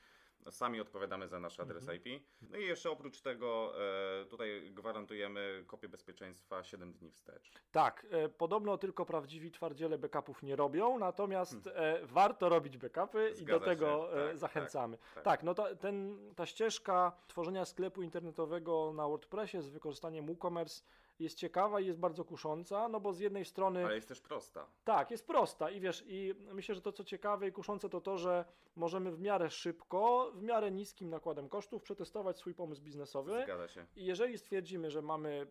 [0.52, 1.98] Sami odpowiadamy za nasz adres mhm.
[1.98, 2.24] IP.
[2.41, 3.74] No i jeszcze oprócz tego
[4.22, 7.52] e, tutaj gwarantujemy kopię bezpieczeństwa 7 dni wstecz.
[7.72, 12.04] Tak, e, podobno tylko prawdziwi twardziele backupów nie robią, natomiast hmm.
[12.04, 14.98] e, warto robić backupy Zgadza i do tego e, tak, tak, zachęcamy.
[14.98, 15.24] Tak, tak.
[15.24, 20.84] tak, no ta, ten, ta ścieżka tworzenia sklepu internetowego na WordPressie z wykorzystaniem WooCommerce
[21.19, 23.86] jest ciekawa i jest bardzo kusząca, no bo z jednej strony...
[23.86, 24.67] Ale jest też prosta.
[24.84, 28.17] Tak, jest prosta i wiesz, i myślę, że to co ciekawe i kuszące to to,
[28.17, 28.45] że
[28.76, 33.41] możemy w miarę szybko, w miarę niskim nakładem kosztów przetestować swój pomysł biznesowy.
[33.43, 33.86] Zgadza się.
[33.95, 35.47] I jeżeli stwierdzimy, że mamy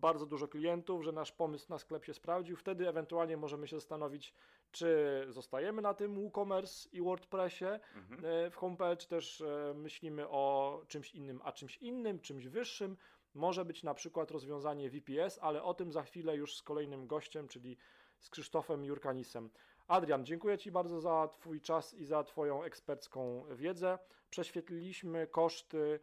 [0.00, 4.34] bardzo dużo klientów, że nasz pomysł na sklep się sprawdził, wtedy ewentualnie możemy się zastanowić,
[4.70, 8.24] czy zostajemy na tym WooCommerce i WordPressie mhm.
[8.24, 12.96] E, w Homepage, czy też e, myślimy o czymś innym, a czymś innym, czymś wyższym,
[13.34, 17.48] może być na przykład rozwiązanie VPS, ale o tym za chwilę już z kolejnym gościem,
[17.48, 17.76] czyli
[18.18, 19.50] z Krzysztofem Jurkanisem.
[19.88, 23.98] Adrian, dziękuję Ci bardzo za Twój czas i za Twoją ekspercką wiedzę.
[24.30, 26.00] Prześwietliliśmy koszty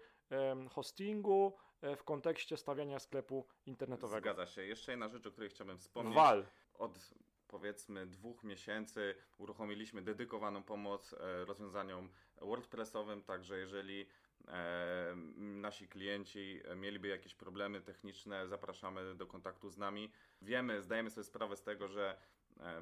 [0.72, 4.22] hostingu e, w kontekście stawiania sklepu internetowego.
[4.22, 4.66] Zgadza się.
[4.66, 6.16] Jeszcze jedna rzecz, o której chciałbym wspomnieć.
[6.16, 6.46] Wal.
[6.74, 7.00] Od
[7.48, 12.10] powiedzmy dwóch miesięcy uruchomiliśmy dedykowaną pomoc e, rozwiązaniom
[12.42, 14.08] WordPressowym, także jeżeli
[15.38, 20.12] nasi klienci mieliby jakieś problemy techniczne, zapraszamy do kontaktu z nami.
[20.42, 22.18] Wiemy, zdajemy sobie sprawę z tego, że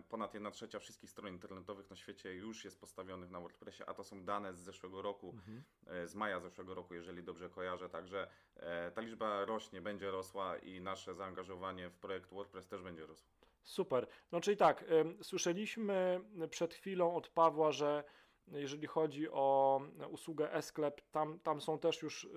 [0.10, 4.04] ponad 1 trzecia wszystkich stron internetowych na świecie już jest postawionych na WordPressie, a to
[4.04, 5.64] są dane z zeszłego roku, mhm.
[5.88, 7.90] E, z maja zeszłego roku, jeżeli dobrze kojarzę.
[7.90, 13.06] Także e, ta liczba rośnie, będzie rosła i nasze zaangażowanie w projekt WordPress też będzie
[13.06, 13.30] rosło.
[13.64, 14.08] Super.
[14.32, 14.86] No czyli tak,
[15.22, 18.04] słyszeliśmy przed chwilą od Pawła, że
[18.52, 22.30] jeżeli chodzi o usługę e-sklep, tam, tam są też już y,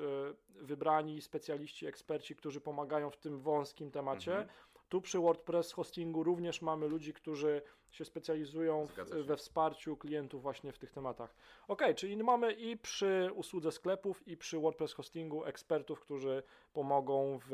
[0.55, 4.31] wybrani specjaliści, eksperci, którzy pomagają w tym wąskim temacie.
[4.31, 4.49] Mhm.
[4.89, 10.73] Tu przy WordPress hostingu również mamy ludzi, którzy się specjalizują w, we wsparciu klientów właśnie
[10.73, 11.35] w tych tematach.
[11.69, 16.43] Ok, czyli mamy i przy usłudze sklepów, i przy WordPress hostingu ekspertów, którzy
[16.73, 17.53] pomogą w,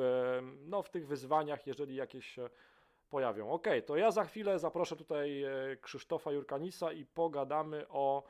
[0.67, 2.49] no, w tych wyzwaniach, jeżeli jakieś się
[3.11, 3.51] pojawią.
[3.51, 8.23] Ok, to ja za chwilę zaproszę tutaj e, Krzysztofa Jurkanisa i pogadamy o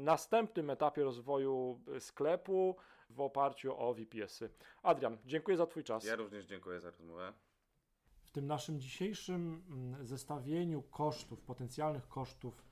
[0.00, 2.76] następnym etapie rozwoju e, sklepu
[3.10, 4.50] w oparciu o VPS-y.
[4.82, 6.04] Adrian, dziękuję za Twój czas.
[6.04, 7.32] Ja również dziękuję za rozmowę.
[8.22, 12.64] W tym naszym dzisiejszym mm, zestawieniu kosztów, potencjalnych kosztów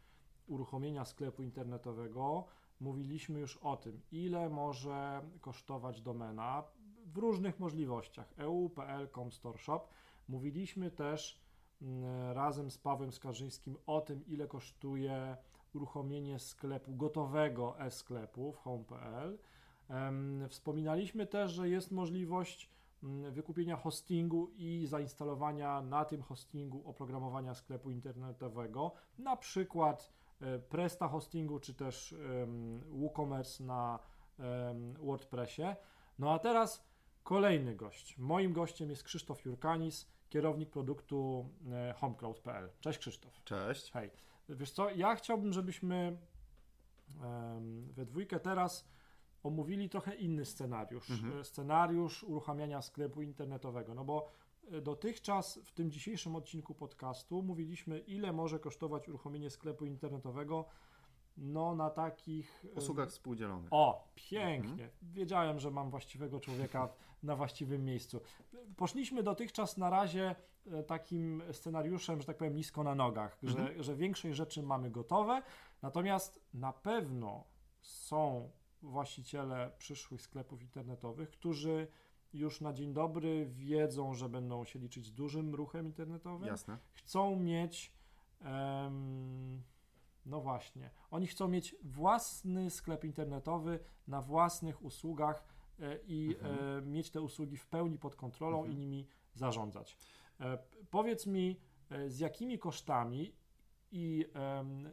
[0.46, 2.44] uruchomienia sklepu internetowego
[2.80, 6.64] mówiliśmy już o tym, ile może kosztować domena
[7.06, 9.80] w różnych możliwościach EU, PL, Com, Store Shop.
[10.28, 11.40] Mówiliśmy też
[11.82, 15.36] mm, razem z Pawłem Skarżyńskim o tym, ile kosztuje
[15.76, 19.38] uruchomienie sklepu gotowego e-sklepu w home.pl.
[20.48, 22.70] Wspominaliśmy też, że jest możliwość
[23.02, 31.08] mm, wykupienia hostingu i zainstalowania na tym hostingu oprogramowania sklepu internetowego, na przykład e, Presta
[31.08, 32.14] hostingu czy też
[32.90, 33.98] WooCommerce na
[35.00, 35.62] WordPressie.
[36.18, 36.86] No a teraz
[37.22, 38.18] kolejny gość.
[38.18, 42.68] Moim gościem jest Krzysztof Jurkanis, kierownik produktu e, homecloud.pl.
[42.80, 43.44] Cześć Krzysztof.
[43.44, 43.92] Cześć.
[43.92, 44.10] Hej.
[44.48, 46.16] Wiesz co, ja chciałbym, żebyśmy
[47.92, 48.88] we dwójkę teraz
[49.42, 51.10] omówili trochę inny scenariusz.
[51.10, 51.40] Mhm.
[51.40, 53.94] E, scenariusz uruchamiania sklepu internetowego.
[53.94, 54.28] No bo
[54.70, 60.64] e, dotychczas w tym dzisiejszym odcinku podcastu mówiliśmy, ile może kosztować uruchomienie sklepu internetowego
[61.36, 62.64] no na takich...
[62.76, 63.68] Usługach współdzielonych.
[63.70, 64.84] O, pięknie.
[64.84, 64.90] Mhm.
[65.02, 66.88] Wiedziałem, że mam właściwego człowieka
[67.22, 68.20] na właściwym miejscu.
[68.76, 70.34] Poszliśmy dotychczas na razie
[70.66, 73.66] e, takim scenariuszem, że tak powiem, nisko na nogach, mhm.
[73.76, 75.42] że, że większość rzeczy mamy gotowe,
[75.82, 77.44] natomiast na pewno
[77.80, 78.50] są
[78.82, 81.86] właściciele przyszłych sklepów internetowych, którzy
[82.32, 86.48] już na dzień dobry wiedzą, że będą się liczyć z dużym ruchem internetowym.
[86.48, 86.78] Jasne.
[86.94, 87.92] Chcą mieć.
[88.40, 89.62] Um,
[90.26, 95.44] no właśnie, oni chcą mieć własny sklep internetowy na własnych usługach
[95.80, 96.78] e, i mhm.
[96.78, 98.74] e, mieć te usługi w pełni pod kontrolą mhm.
[98.74, 99.98] i nimi zarządzać.
[100.40, 100.58] E,
[100.90, 101.60] powiedz mi,
[102.06, 103.34] z jakimi kosztami
[103.92, 104.26] i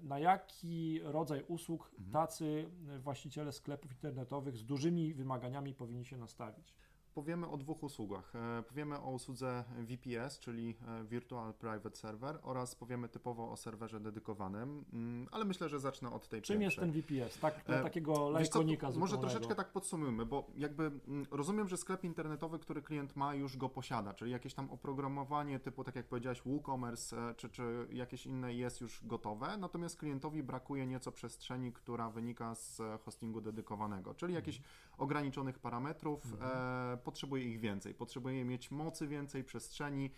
[0.02, 2.12] na jaki rodzaj usług mhm.
[2.12, 2.70] tacy
[3.00, 6.74] właściciele sklepów internetowych z dużymi wymaganiami powinni się nastawić?
[7.14, 8.34] Powiemy o dwóch usługach.
[8.36, 14.00] E, powiemy o usłudze VPS, czyli e, Virtual Private Server oraz powiemy typowo o serwerze
[14.00, 16.90] dedykowanym, mm, ale myślę, że zacznę od tej Czym pierwszej.
[16.90, 17.40] jest ten VPS?
[17.40, 22.04] Tak, e, takiego lajkonika co, Może troszeczkę tak podsumujmy, bo jakby mm, rozumiem, że sklep
[22.04, 26.42] internetowy, który klient ma, już go posiada, czyli jakieś tam oprogramowanie typu, tak jak powiedziałeś,
[26.42, 32.56] WooCommerce czy, czy jakieś inne jest już gotowe, natomiast klientowi brakuje nieco przestrzeni, która wynika
[32.56, 34.62] z hostingu dedykowanego, czyli jakichś
[34.98, 40.12] ograniczonych parametrów, mhm potrzebuje ich więcej, potrzebuje mieć mocy więcej, przestrzeni,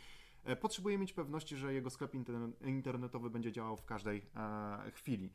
[0.44, 2.12] e, potrzebuje mieć pewności, że jego sklep
[2.62, 5.30] internetowy będzie działał w każdej e, chwili.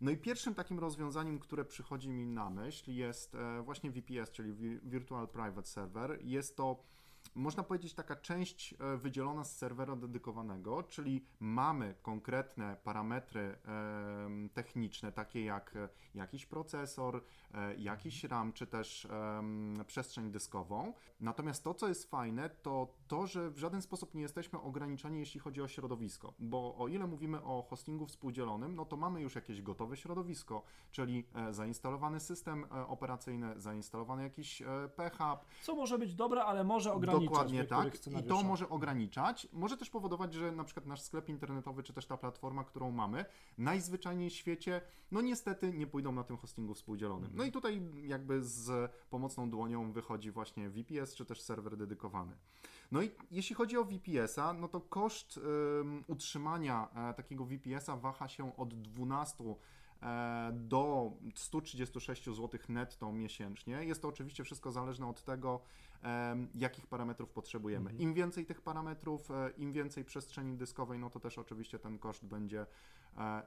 [0.00, 4.78] No i pierwszym takim rozwiązaniem, które przychodzi mi na myśl jest e, właśnie VPS, czyli
[4.82, 6.18] Virtual Private Server.
[6.24, 6.84] Jest to
[7.34, 13.56] można powiedzieć, taka część e, wydzielona z serwera dedykowanego, czyli mamy konkretne parametry
[14.54, 17.22] techniczne, takie jak e, jakiś procesor,
[17.54, 19.08] e, jakiś RAM, czy też
[19.86, 20.92] przestrzeń dyskową.
[21.20, 25.40] Natomiast to, co jest fajne, to to, że w żaden sposób nie jesteśmy ograniczeni, jeśli
[25.40, 29.62] chodzi o środowisko, bo o ile mówimy o hostingu współdzielonym, no to mamy już jakieś
[29.62, 34.62] gotowe środowisko, czyli zainstalowany system operacyjny, zainstalowany jakiś
[34.96, 35.44] PHP.
[35.62, 38.06] Co może być dobre, ale może ograniczać Dokładnie tak.
[38.06, 39.48] I to może ograniczać.
[39.52, 43.24] Może też powodować, że na przykład nasz sklep internetowy, czy też ta platforma, którą mamy,
[43.58, 44.80] najzwyczajniej w świecie,
[45.10, 47.30] no niestety nie pójdą na tym hostingu współdzielonym.
[47.34, 52.36] No i tutaj jakby z pomocną dłonią wychodzi właśnie VPS, czy też serwer dedykowany.
[52.92, 55.40] No i jeśli chodzi o VPS-a, no to koszt
[56.06, 59.44] utrzymania e, takiego VPS-a waha się od 12
[60.02, 63.84] E, do 136 zł netto miesięcznie.
[63.84, 65.60] Jest to oczywiście wszystko zależne od tego,
[66.54, 67.90] jakich parametrów potrzebujemy.
[67.90, 67.98] Mhm.
[67.98, 72.24] Im więcej tych parametrów, e, im więcej przestrzeni dyskowej, no to też oczywiście ten koszt
[72.24, 72.66] będzie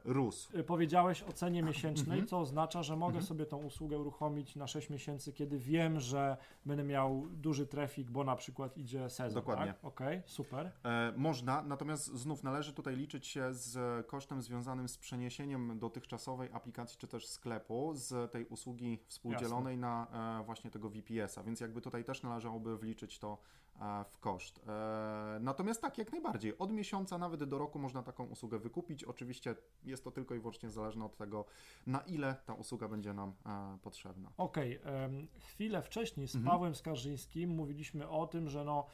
[0.06, 0.64] rósł.
[0.64, 2.28] Powiedziałeś o cenie miesięcznej, mhm.
[2.28, 3.26] co oznacza, że mogę mhm.
[3.26, 8.24] sobie tą usługę uruchomić na 6 miesięcy, kiedy wiem, że będę miał duży trafik, bo
[8.24, 9.36] na przykład idzie sezon.
[9.36, 9.66] Dokładnie.
[9.66, 9.86] Tak?
[9.86, 10.72] Okej, okay, super.
[10.84, 16.98] E, można, natomiast znów należy tutaj liczyć się z kosztem związanym z przeniesieniem dotychczasowej aplikacji
[16.98, 20.08] czy też sklepu z tej usługi współdzielonej Jasne.
[20.12, 23.65] na e, właśnie tego VPS-a, więc jakby tutaj też należałoby wliczyć to e,
[24.10, 24.62] w koszt.
[24.68, 26.58] E, natomiast tak, jak najbardziej.
[26.58, 29.04] Od miesiąca nawet do roku można taką usługę wykupić.
[29.04, 31.46] Oczywiście jest to tylko i wyłącznie zależne od tego,
[31.88, 33.34] na ile ta usługa będzie nam
[33.82, 34.32] potrzebna.
[34.38, 35.28] Okej, okay.
[35.40, 36.52] chwilę wcześniej z mhm.
[36.52, 38.86] Pawłem Skarżyńskim mówiliśmy o tym, że no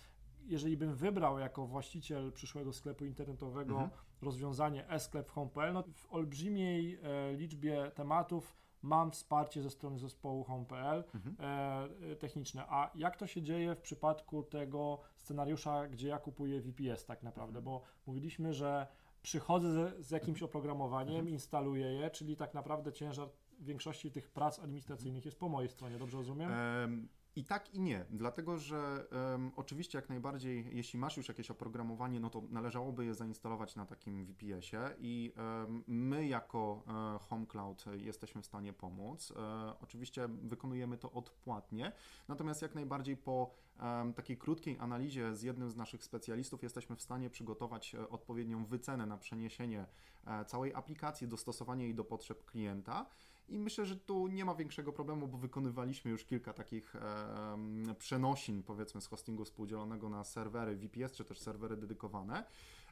[0.46, 3.90] jeżeli bym wybrał jako właściciel przyszłego sklepu internetowego mhm.
[4.22, 10.44] rozwiązanie e-sklep w Home.pl, no w olbrzymiej e, liczbie tematów mam wsparcie ze strony zespołu
[10.44, 11.36] home.pl mhm.
[11.40, 12.66] e, techniczne.
[12.68, 17.60] A jak to się dzieje w przypadku tego scenariusza, gdzie ja kupuję VPS tak naprawdę?
[17.60, 17.66] Mhm.
[17.66, 18.88] Bo mówiliśmy, że
[19.22, 21.30] przychodzę z, z jakimś oprogramowaniem, mhm.
[21.30, 26.18] instaluję je, czyli tak naprawdę ciężar większości tych prac administracyjnych jest po mojej stronie, dobrze
[26.18, 26.52] rozumiem?
[26.52, 31.52] Um i tak i nie, dlatego że um, oczywiście jak najbardziej, jeśli masz już jakieś
[31.52, 37.46] oprogramowanie, no to należałoby je zainstalować na takim VPS-ie i um, my jako um, Home
[37.46, 39.34] Cloud jesteśmy w stanie pomóc.
[39.36, 41.92] E, oczywiście wykonujemy to odpłatnie,
[42.28, 43.52] natomiast jak najbardziej po
[44.16, 49.06] takiej krótkiej analizie z jednym z naszych specjalistów jesteśmy w stanie przygotować e, odpowiednią wycenę
[49.06, 49.86] na przeniesienie
[50.48, 53.06] całej aplikacji, dostosowanie jej do potrzeb klienta.
[53.50, 58.64] I myślę, że tu nie ma większego problemu, bo wykonywaliśmy już kilka takich e, przenosin,
[58.64, 62.44] powiedzmy, z hostingu współdzielonego na serwery VPS, czy też serwery dedykowane.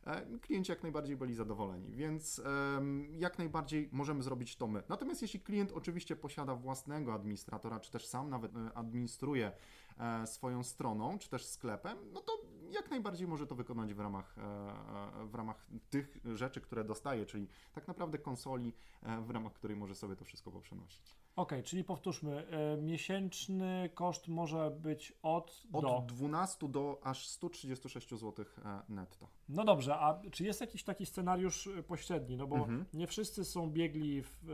[0.06, 2.82] E, klienci jak najbardziej byli zadowoleni, więc e,
[3.18, 4.84] jak najbardziej możemy zrobić to my.
[4.90, 9.52] Natomiast jeśli klient oczywiście posiada własnego administratora, czy też sam nawet e, administruje
[9.98, 14.38] e, swoją stroną, czy też sklepem, no to jak najbardziej może to wykonać w ramach,
[14.38, 19.54] e, e, w ramach tych rzeczy, które dostaje, czyli tak naprawdę konsoli, e, w ramach
[19.54, 21.16] której może sobie to wszystko poprzenosić.
[21.40, 22.48] Ok, czyli powtórzmy,
[22.82, 26.04] miesięczny koszt może być od, od do...
[26.08, 28.46] 12 do aż 136 zł
[28.90, 29.28] netto.
[29.50, 32.38] No dobrze, a czy jest jakiś taki scenariusz pośredni?
[32.38, 32.86] No bo mhm.
[32.94, 34.46] nie wszyscy są biegli w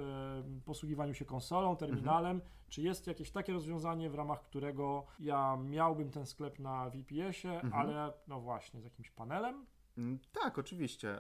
[0.66, 2.36] posługiwaniu się konsolą, terminalem.
[2.36, 2.52] Mhm.
[2.70, 7.74] Czy jest jakieś takie rozwiązanie, w ramach którego ja miałbym ten sklep na VPS-ie, mhm.
[7.74, 9.66] ale no właśnie z jakimś panelem?
[9.98, 11.18] Mm, tak, oczywiście.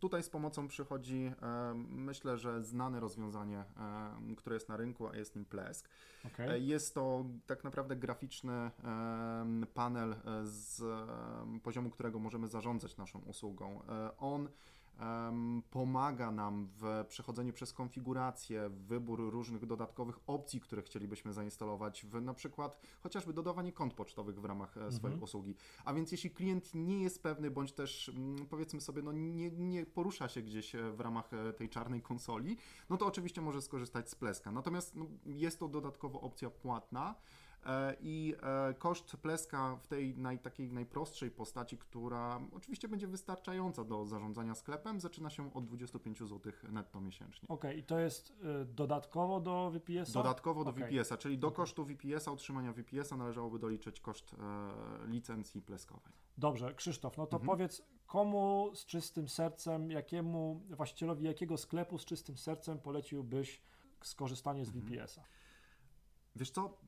[0.00, 1.32] Tutaj z pomocą przychodzi,
[1.88, 3.64] myślę, że znane rozwiązanie,
[4.36, 5.88] które jest na rynku, a jest nim Plesk.
[6.26, 6.50] Okay.
[6.50, 8.70] E, jest to tak naprawdę graficzny
[9.74, 10.82] panel e, z
[11.62, 13.82] poziomu, którego możemy zarządzać naszą usługą.
[13.88, 14.48] E, on
[15.70, 22.34] pomaga nam w przechodzeniu przez konfigurację, wybór różnych dodatkowych opcji, które chcielibyśmy zainstalować, w na
[22.34, 25.22] przykład chociażby dodawanie kont pocztowych w ramach e, swojej mhm.
[25.22, 25.54] usługi.
[25.84, 29.86] A więc jeśli klient nie jest pewny, bądź też mm, powiedzmy sobie, no nie, nie
[29.86, 32.56] porusza się gdzieś e, w ramach e, tej czarnej konsoli,
[32.90, 34.52] no to oczywiście może skorzystać z Pleska.
[34.52, 37.14] Natomiast no, jest to dodatkowo opcja płatna.
[37.66, 43.84] E, I e, koszt pleska w tej naj, takiej najprostszej postaci, która oczywiście będzie wystarczająca
[43.84, 47.48] do zarządzania sklepem, zaczyna się od 25 zł netto miesięcznie.
[47.48, 50.12] Okej, okay, i to jest y, dodatkowo do VPS-a?
[50.12, 50.88] Dodatkowo do okay.
[50.88, 56.12] VPS-a, czyli do kosztu VPS-a, utrzymania VPS-a należałoby doliczyć koszt e, licencji pleskowej.
[56.38, 57.46] Dobrze, Krzysztof, no to mhm.
[57.46, 63.62] powiedz, komu z czystym sercem, jakiemu właścicielowi jakiego sklepu z czystym sercem poleciłbyś
[64.02, 64.86] skorzystanie z mhm.
[64.86, 65.22] VPS-a?
[66.36, 66.78] Wiesz co,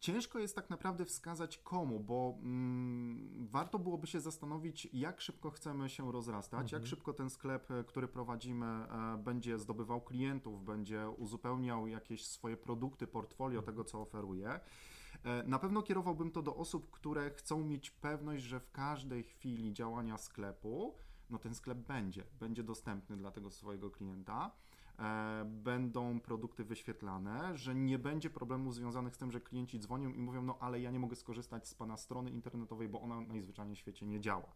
[0.00, 5.88] Ciężko jest tak naprawdę wskazać komu, bo mm, warto byłoby się zastanowić, jak szybko chcemy
[5.88, 6.82] się rozrastać, mhm.
[6.82, 12.56] jak szybko ten sklep, e, który prowadzimy, e, będzie zdobywał klientów, będzie uzupełniał jakieś swoje
[12.56, 13.74] produkty, portfolio mhm.
[13.74, 14.60] tego, co oferuje.
[15.24, 19.72] E, na pewno kierowałbym to do osób, które chcą mieć pewność, że w każdej chwili
[19.72, 20.94] działania sklepu,
[21.30, 24.50] no ten sklep będzie, będzie dostępny dla tego swojego klienta.
[25.00, 30.22] E, będą produkty wyświetlane, że nie będzie problemów związanych z tym, że klienci dzwonią i
[30.22, 33.78] mówią, no ale ja nie mogę skorzystać z Pana strony internetowej, bo ona najzwyczajniej w
[33.78, 34.52] świecie nie działa.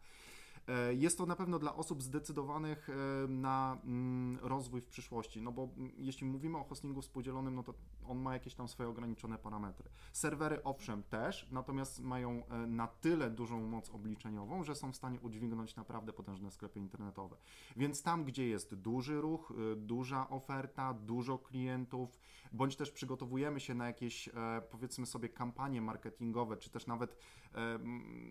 [0.68, 5.52] E, jest to na pewno dla osób zdecydowanych e, na mm, rozwój w przyszłości, no
[5.52, 7.74] bo mm, jeśli mówimy o hostingu współdzielonym, no to
[8.08, 9.90] on ma jakieś tam swoje ograniczone parametry.
[10.12, 15.20] Serwery owszem też, natomiast mają e, na tyle dużą moc obliczeniową, że są w stanie
[15.20, 17.36] udźwignąć naprawdę potężne sklepy internetowe.
[17.76, 22.18] Więc tam, gdzie jest duży ruch, duża oferta, dużo klientów,
[22.52, 24.28] bądź też przygotowujemy się na jakieś
[24.70, 27.16] powiedzmy sobie kampanie marketingowe, czy też nawet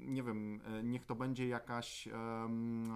[0.02, 2.10] nie wiem, niech to będzie jakaś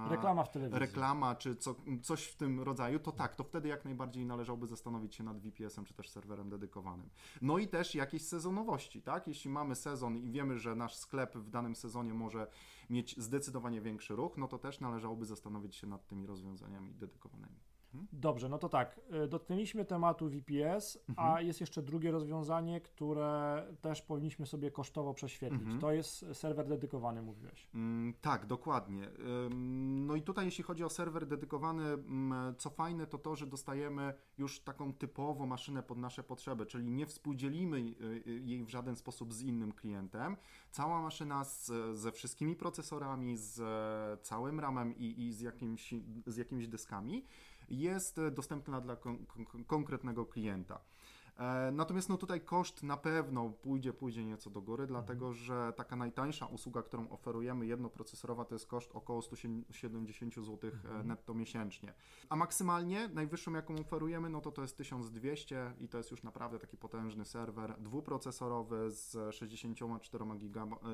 [0.10, 0.80] reklama w telewizji.
[0.80, 5.16] Reklama, czy co, coś w tym rodzaju, to tak, to wtedy jak najbardziej należałoby zastanowić
[5.16, 6.67] się nad VPS-em, czy też serwerem dedykowanym.
[7.42, 9.28] No i też jakieś sezonowości, tak?
[9.28, 12.48] Jeśli mamy sezon i wiemy, że nasz sklep w danym sezonie może
[12.90, 17.60] mieć zdecydowanie większy ruch, no to też należałoby zastanowić się nad tymi rozwiązaniami dedykowanymi.
[18.12, 21.28] Dobrze, no to tak, y, dotknęliśmy tematu VPS, mhm.
[21.28, 25.62] a jest jeszcze drugie rozwiązanie, które też powinniśmy sobie kosztowo prześwietlić.
[25.62, 25.80] Mhm.
[25.80, 27.70] To jest serwer dedykowany, mówiłeś.
[27.74, 29.10] Mm, tak, dokładnie.
[29.50, 34.14] No i tutaj jeśli chodzi o serwer dedykowany, mm, co fajne to to, że dostajemy
[34.38, 37.82] już taką typową maszynę pod nasze potrzeby, czyli nie współdzielimy y,
[38.28, 40.38] y, jej w żaden sposób z innym klientem.
[40.72, 43.62] Cała maszyna z, ze wszystkimi procesorami, z
[44.22, 45.94] całym ramem i, i z, jakimś,
[46.26, 47.24] z jakimiś dyskami
[47.70, 49.26] jest dostępna dla kon
[49.68, 50.80] konkretnego klienta.
[51.38, 55.96] E, natomiast no tutaj koszt na pewno pójdzie, pójdzie nieco do góry, dlatego że taka
[55.96, 60.72] najtańsza usługa, którą oferujemy, jednoprocesorowa, to jest koszt około 170 zł
[61.04, 61.94] netto miesięcznie.
[62.30, 66.60] A maksymalnie najwyższą, jaką oferujemy, no to to jest 1200 i to jest już naprawdę
[66.60, 70.26] taki potężny serwer dwuprocesorowy z 64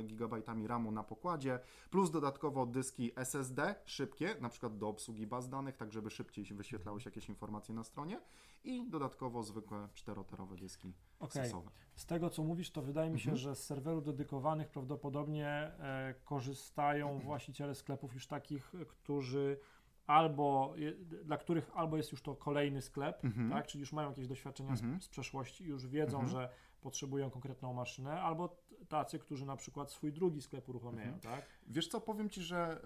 [0.03, 5.77] GB RAMu na pokładzie, plus dodatkowo dyski SSD szybkie, na przykład do obsługi baz danych,
[5.77, 8.21] tak żeby szybciej wyświetlały się jakieś informacje na stronie
[8.63, 11.51] i dodatkowo zwykłe 4-terowe dyski okay.
[11.95, 13.37] Z tego co mówisz, to wydaje mi się, mhm.
[13.37, 17.25] że z serwerów dedykowanych prawdopodobnie e, korzystają mhm.
[17.25, 19.59] właściciele sklepów już takich, którzy
[20.07, 20.75] albo
[21.23, 23.49] dla których albo jest już to kolejny sklep, mhm.
[23.49, 26.31] tak, czyli już mają jakieś doświadczenia z, z przeszłości, już wiedzą, mhm.
[26.31, 26.49] że
[26.83, 31.35] potrzebują konkretną maszynę, albo tacy, którzy na przykład swój drugi sklep uruchamiają, mhm.
[31.35, 31.45] tak?
[31.67, 32.81] Wiesz co, powiem Ci, że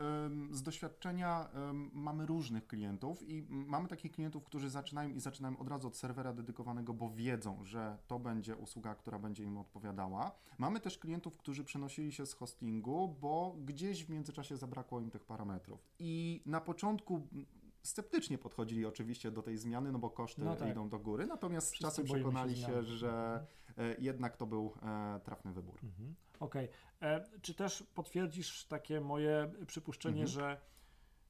[0.51, 1.49] z doświadczenia
[1.93, 6.33] mamy różnych klientów i mamy takich klientów, którzy zaczynają i zaczynają od razu od serwera
[6.33, 10.31] dedykowanego, bo wiedzą, że to będzie usługa, która będzie im odpowiadała.
[10.57, 15.25] Mamy też klientów, którzy przenosili się z hostingu, bo gdzieś w międzyczasie zabrakło im tych
[15.25, 15.87] parametrów.
[15.99, 17.27] I na początku
[17.83, 20.69] sceptycznie podchodzili oczywiście do tej zmiany, no bo koszty no tak.
[20.71, 23.56] idą do góry, natomiast z czasem przekonali się, się że e,
[23.99, 25.75] jednak to był e, trafny wybór.
[25.83, 26.15] Mhm.
[26.39, 26.69] Okej.
[26.99, 27.09] Okay.
[27.09, 30.27] E, czy też potwierdzisz takie moje przypuszczenie, mhm.
[30.27, 30.61] że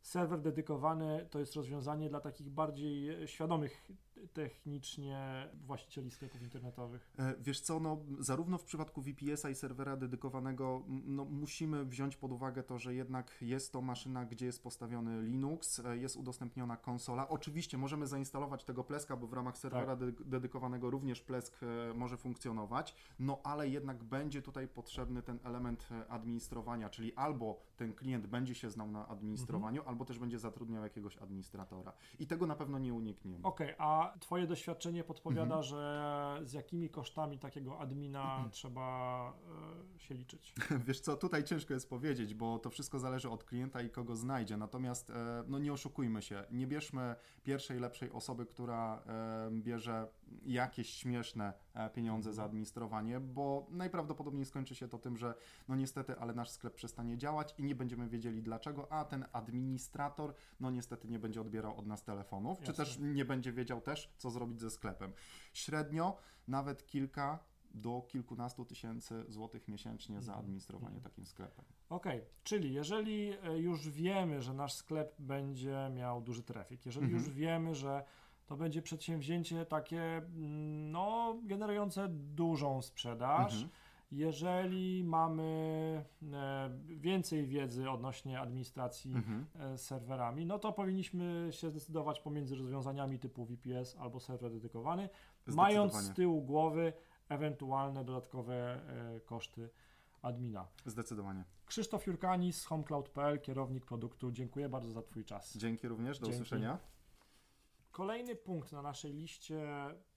[0.01, 3.87] serwer dedykowany to jest rozwiązanie dla takich bardziej świadomych
[4.33, 7.11] technicznie właścicieli sklepów internetowych?
[7.19, 12.31] E, wiesz co, no, zarówno w przypadku VPS-a i serwera dedykowanego no, musimy wziąć pod
[12.31, 17.29] uwagę to, że jednak jest to maszyna, gdzie jest postawiony Linux, e, jest udostępniona konsola.
[17.29, 20.23] Oczywiście możemy zainstalować tego pleska, bo w ramach serwera tak.
[20.23, 26.89] dedykowanego również plesk e, może funkcjonować, no ale jednak będzie tutaj potrzebny ten element administrowania,
[26.89, 29.89] czyli albo ten klient będzie się znał na administrowaniu, mhm.
[29.89, 31.93] albo też będzie zatrudniał jakiegoś administratora.
[32.19, 33.43] I tego na pewno nie unikniemy.
[33.43, 35.63] Okej, okay, a Twoje doświadczenie podpowiada, mhm.
[35.63, 38.51] że z jakimi kosztami takiego admina mhm.
[38.51, 39.33] trzeba
[39.95, 40.53] y, się liczyć?
[40.87, 44.57] Wiesz co, tutaj ciężko jest powiedzieć, bo to wszystko zależy od klienta i kogo znajdzie.
[44.57, 50.07] Natomiast e, no nie oszukujmy się, nie bierzmy pierwszej lepszej osoby, która e, bierze
[50.45, 51.53] jakieś śmieszne
[51.93, 55.33] pieniądze za administrowanie, bo najprawdopodobniej skończy się to tym, że
[55.67, 60.33] no niestety, ale nasz sklep przestanie działać i nie będziemy wiedzieli dlaczego, a ten administrator
[60.59, 62.73] no niestety nie będzie odbierał od nas telefonów, Jasne.
[62.73, 65.13] czy też nie będzie wiedział też, co zrobić ze sklepem.
[65.53, 66.17] Średnio
[66.47, 67.39] nawet kilka
[67.73, 70.39] do kilkunastu tysięcy złotych miesięcznie za mhm.
[70.39, 71.11] administrowanie mhm.
[71.11, 71.65] takim sklepem.
[71.89, 72.29] Okej, okay.
[72.43, 77.23] czyli jeżeli e, już wiemy, że nasz sklep będzie miał duży trafik, jeżeli mhm.
[77.23, 78.03] już wiemy, że
[78.47, 83.53] to będzie przedsięwzięcie takie, mm, no, generujące dużą sprzedaż.
[83.53, 83.69] Mhm.
[84.11, 85.43] Jeżeli mamy
[86.33, 89.45] e, więcej wiedzy odnośnie administracji mhm.
[89.59, 95.09] E, serwerami, no to powinniśmy się zdecydować pomiędzy rozwiązaniami typu VPS albo serwer dedykowany,
[95.47, 96.93] mając z tyłu głowy
[97.29, 99.69] ewentualne dodatkowe e, koszty
[100.21, 100.67] admina.
[100.85, 101.43] Zdecydowanie.
[101.65, 104.31] Krzysztof Jurkanis z homecloud.pl, kierownik produktu.
[104.31, 105.57] Dziękuję bardzo za Twój czas.
[105.57, 106.41] Dzięki również, do Dzięki.
[106.41, 106.79] usłyszenia.
[107.97, 109.67] Kolejny punkt na naszej liście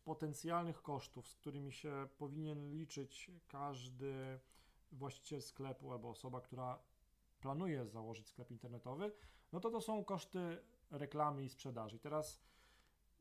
[0.05, 4.39] potencjalnych kosztów, z którymi się powinien liczyć każdy
[4.93, 6.79] właściciel sklepu albo osoba, która
[7.41, 9.13] planuje założyć sklep internetowy,
[9.53, 11.97] no to to są koszty reklamy i sprzedaży.
[11.97, 12.41] I teraz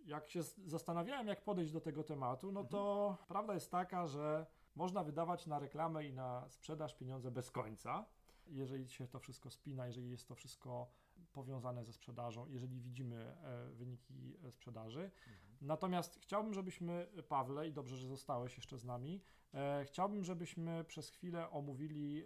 [0.06, 3.28] jak się zastanawiałem, jak podejść do tego tematu, no to mhm.
[3.28, 4.46] prawda jest taka, że
[4.76, 8.06] można wydawać na reklamę i na sprzedaż pieniądze bez końca,
[8.48, 10.88] jeżeli się to wszystko spina, jeżeli jest to wszystko
[11.34, 15.02] powiązane ze sprzedażą, jeżeli widzimy e, wyniki e, sprzedaży.
[15.02, 15.58] Mhm.
[15.62, 19.22] Natomiast chciałbym, żebyśmy, Pawle, i dobrze, że zostałeś jeszcze z nami,
[19.54, 22.26] e, chciałbym, żebyśmy przez chwilę omówili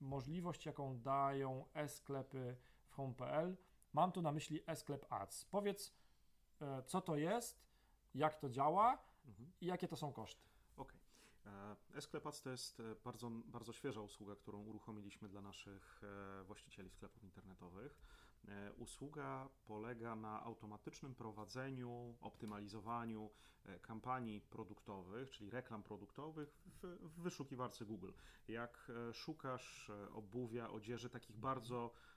[0.00, 2.56] możliwość, jaką dają e-sklepy
[2.86, 3.56] w home.pl.
[3.92, 5.44] Mam tu na myśli e-sklep ads.
[5.44, 5.94] Powiedz,
[6.86, 7.66] co to jest,
[8.14, 9.52] jak to działa mhm.
[9.60, 10.45] i jakie to są koszty.
[11.46, 11.96] Okay.
[11.98, 16.00] E-Sklepac to jest bardzo, bardzo świeża usługa, którą uruchomiliśmy dla naszych
[16.46, 17.98] właścicieli sklepów internetowych.
[18.48, 23.30] E, usługa polega na automatycznym prowadzeniu, optymalizowaniu
[23.64, 28.10] e, kampanii produktowych, czyli reklam produktowych w, w wyszukiwarce Google.
[28.48, 32.15] Jak e, szukasz obuwia, odzieży, takich bardzo E,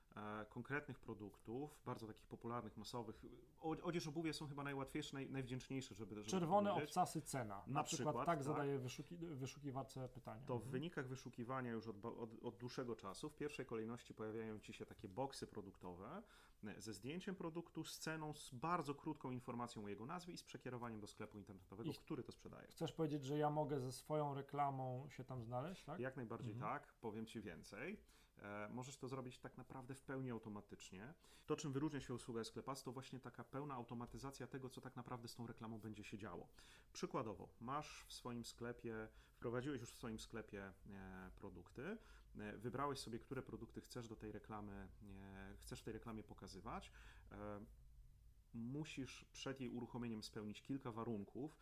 [0.49, 3.21] konkretnych produktów, bardzo takich popularnych, masowych.
[3.61, 7.63] Odzież, obuwie są chyba najłatwiejsze, naj, najwdzięczniejsze, żeby, żeby Czerwone obcasy cena.
[7.67, 10.41] Na, na przykład, przykład, tak, tak zadaje wyszuki, wyszukiwarce pytania.
[10.45, 10.71] To w mhm.
[10.71, 15.07] wynikach wyszukiwania już od, od, od, dłuższego czasu w pierwszej kolejności pojawiają Ci się takie
[15.07, 16.21] boksy produktowe e,
[16.77, 20.99] ze zdjęciem produktu, z ceną, z bardzo krótką informacją o jego nazwie i z przekierowaniem
[20.99, 22.67] do sklepu internetowego, I który to sprzedaje.
[22.67, 25.99] Chcesz powiedzieć, że ja mogę ze swoją reklamą się tam znaleźć, tak?
[25.99, 26.73] Jak najbardziej mhm.
[26.73, 27.99] tak, powiem Ci więcej.
[28.41, 31.13] E, możesz to zrobić tak naprawdę w pełni automatycznie.
[31.45, 35.27] To, czym wyróżnia się usługa Sklepas, to właśnie taka pełna automatyzacja tego, co tak naprawdę
[35.27, 36.47] z tą reklamą będzie się działo.
[36.93, 41.97] Przykładowo, masz w swoim sklepie, wprowadziłeś już w swoim sklepie e, produkty, e,
[42.57, 46.91] wybrałeś sobie, które produkty chcesz do tej reklamy, e, chcesz w tej reklamie pokazywać.
[48.53, 51.57] Musisz przed jej uruchomieniem spełnić kilka warunków,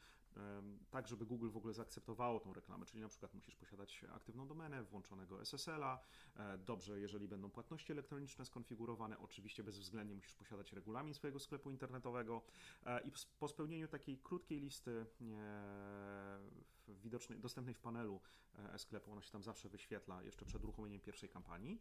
[0.90, 4.84] tak żeby Google w ogóle zaakceptowało tą reklamę, czyli na przykład musisz posiadać aktywną domenę,
[4.84, 6.00] włączonego SSL-a,
[6.36, 12.42] e, dobrze, jeżeli będą płatności elektroniczne skonfigurowane, oczywiście bezwzględnie musisz posiadać regulamin swojego sklepu internetowego.
[12.86, 15.06] E, i po spełnieniu takiej krótkiej listy
[16.88, 18.22] widocznej, dostępnej w panelu
[18.74, 21.80] e-sklepu, ona się tam zawsze wyświetla jeszcze przed uruchomieniem pierwszej kampanii.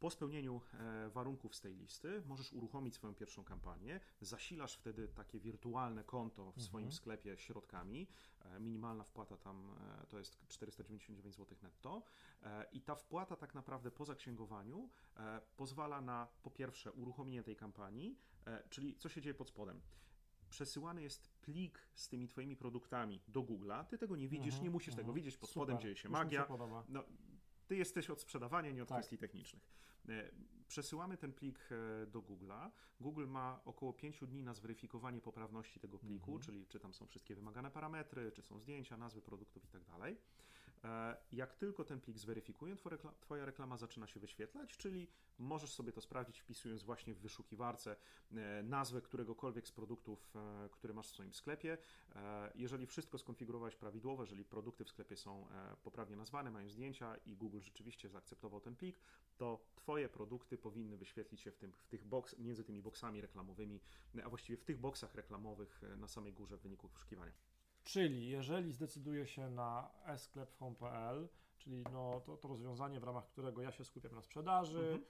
[0.00, 0.60] Po spełnieniu
[1.08, 6.62] warunków z tej listy możesz uruchomić swoją pierwszą kampanię, zasilasz wtedy takie wirtualne konto w
[6.62, 6.96] swoim mhm.
[6.96, 8.08] sklepie środkami.
[8.44, 12.02] E, minimalna wpłata tam e, to jest 499 zł netto.
[12.42, 14.88] E, I ta wpłata tak naprawdę po zaksięgowaniu
[15.56, 18.18] pozwala na po pierwsze uruchomienie tej kampanii,
[18.70, 19.80] czyli co się dzieje pod spodem
[20.50, 23.84] przesyłany jest plik z tymi Twoimi produktami do Google'a.
[23.84, 25.06] Ty tego nie widzisz, mhm, nie musisz mhm.
[25.06, 25.62] tego widzieć, pod Super.
[25.62, 26.46] spodem dzieje się magia.
[26.46, 27.04] Się no,
[27.66, 28.98] ty jesteś od sprzedawania, nie od tak.
[28.98, 29.62] kwestii technicznych.
[30.08, 30.30] E,
[30.68, 31.68] przesyłamy ten plik
[32.02, 32.70] e, do Google'a.
[33.00, 36.42] Google ma około 5 dni na zweryfikowanie poprawności tego pliku, mhm.
[36.42, 40.16] czyli czy tam są wszystkie wymagane parametry, czy są zdjęcia, nazwy produktów i tak dalej.
[40.84, 42.76] E, jak tylko ten plik zweryfikuje,
[43.20, 45.08] Twoja reklama zaczyna się wyświetlać, czyli
[45.38, 47.96] możesz sobie to sprawdzić wpisując właśnie w wyszukiwarce
[48.32, 51.78] e, nazwę któregokolwiek z produktów, e, które masz w swoim sklepie.
[52.54, 55.46] Jeżeli wszystko skonfigurowałeś prawidłowo, jeżeli produkty w sklepie są
[55.82, 59.00] poprawnie nazwane, mają zdjęcia i Google rzeczywiście zaakceptował ten plik,
[59.36, 63.80] to Twoje produkty powinny wyświetlić się w, tym, w tych box, między tymi boksami reklamowymi,
[64.24, 67.32] a właściwie w tych boksach reklamowych na samej górze w wyniku wyszukiwania.
[67.90, 73.62] Czyli jeżeli zdecyduję się na e-sklep home.pl, czyli no to, to rozwiązanie, w ramach którego
[73.62, 75.04] ja się skupiam na sprzedaży, mhm.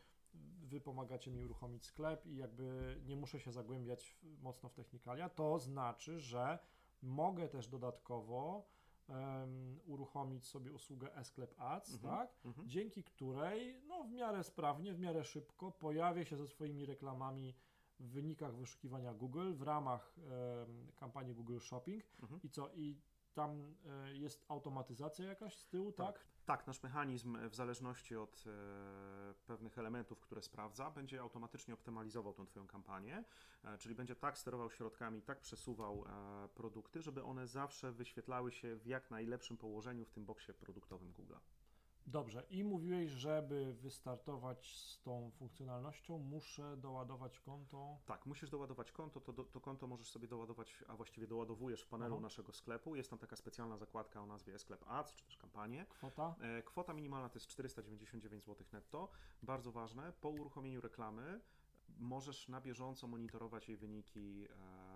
[0.63, 5.29] wy pomagacie mi uruchomić sklep i jakby nie muszę się zagłębiać w, mocno w technikalia,
[5.29, 6.59] to znaczy, że
[7.03, 8.69] mogę też dodatkowo
[9.09, 12.17] um, uruchomić sobie usługę e-sklep ads, mhm.
[12.17, 12.39] tak?
[12.45, 12.69] Mhm.
[12.69, 17.55] Dzięki której no w miarę sprawnie, w miarę szybko pojawię się ze swoimi reklamami
[18.01, 22.41] w wynikach wyszukiwania Google w ramach e, kampanii Google Shopping mhm.
[22.43, 22.71] i co?
[22.75, 23.01] I
[23.35, 26.07] tam e, jest automatyzacja jakaś z tyłu, tak?
[26.07, 32.35] Tak, tak nasz mechanizm w zależności od e, pewnych elementów, które sprawdza, będzie automatycznie optymalizował
[32.35, 33.25] tą Twoją kampanię,
[33.65, 38.77] e, czyli będzie tak sterował środkami, tak przesuwał e, produkty, żeby one zawsze wyświetlały się
[38.77, 41.35] w jak najlepszym położeniu w tym boksie produktowym Google.
[42.07, 47.99] Dobrze, i mówiłeś, żeby wystartować z tą funkcjonalnością, muszę doładować konto.
[48.07, 52.15] Tak, musisz doładować konto, to, to konto możesz sobie doładować, a właściwie doładowujesz w panelu
[52.15, 52.23] Aha.
[52.23, 52.97] naszego sklepu.
[52.97, 55.87] Jest tam taka specjalna zakładka o nazwie sklep ads, czy też kampanie.
[55.89, 56.35] Kwota?
[56.41, 59.09] E, kwota minimalna to jest 499 zł netto.
[59.43, 61.41] Bardzo ważne, po uruchomieniu reklamy
[61.99, 64.90] możesz na bieżąco monitorować jej wyniki e,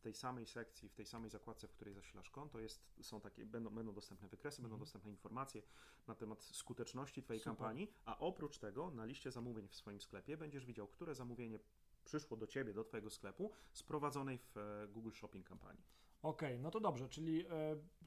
[0.00, 3.46] w tej samej sekcji, w tej samej zakładce, w której zasilasz konto, jest, są takie,
[3.46, 4.70] będą, będą dostępne wykresy, mhm.
[4.70, 5.62] będą dostępne informacje
[6.06, 7.50] na temat skuteczności Twojej Super.
[7.50, 11.58] kampanii, a oprócz tego na liście zamówień w swoim sklepie będziesz widział, które zamówienie
[12.04, 15.82] przyszło do Ciebie, do Twojego sklepu, z prowadzonej w e, Google Shopping kampanii.
[16.22, 17.50] Okej, okay, no to dobrze, czyli e,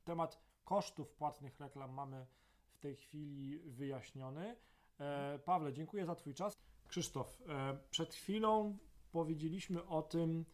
[0.04, 2.26] temat kosztów płatnych reklam mamy
[2.68, 4.56] w tej chwili wyjaśniony.
[5.00, 6.58] E, Pawle, dziękuję za Twój czas.
[6.88, 8.78] Krzysztof, e, przed chwilą
[9.12, 10.46] powiedzieliśmy o tym,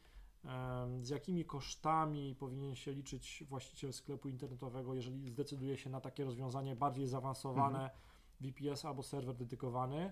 [1.01, 6.75] z jakimi kosztami powinien się liczyć właściciel sklepu internetowego, jeżeli zdecyduje się na takie rozwiązanie
[6.75, 7.99] bardziej zaawansowane, mhm.
[8.41, 10.11] VPS albo serwer dedykowany.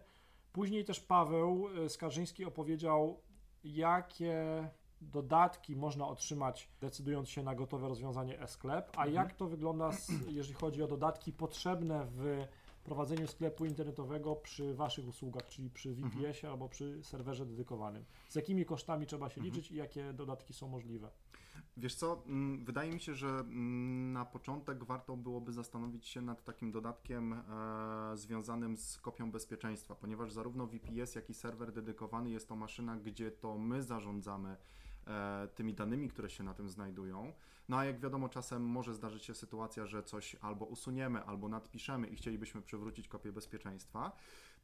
[0.54, 3.22] Później też Paweł e, Skarżyński opowiedział,
[3.64, 4.70] jakie
[5.02, 9.14] dodatki można otrzymać, decydując się na gotowe rozwiązanie e-sklep, a mhm.
[9.14, 9.92] jak to wygląda,
[10.28, 12.48] jeżeli chodzi o dodatki potrzebne w
[12.88, 16.54] prowadzeniu sklepu internetowego przy Waszych usługach, czyli przy VPS-ie mhm.
[16.54, 18.06] albo przy serwerze dedykowanym.
[18.30, 19.56] Z jakimi kosztami trzeba się mhm.
[19.56, 21.10] liczyć i jakie dodatki są możliwe?
[21.78, 26.44] Wiesz co, mm, wydaje mi się, że mm, na początek warto byłoby zastanowić się nad
[26.44, 32.48] takim dodatkiem e, związanym z kopią bezpieczeństwa, ponieważ zarówno VPS, jak i serwer dedykowany jest
[32.48, 34.58] to maszyna, gdzie to my zarządzamy
[35.55, 37.34] tymi danymi, które się na tym znajdują.
[37.70, 42.08] No a jak wiadomo, czasem może zdarzyć się sytuacja, że coś albo usuniemy, albo nadpiszemy
[42.08, 44.12] i chcielibyśmy przywrócić kopię bezpieczeństwa,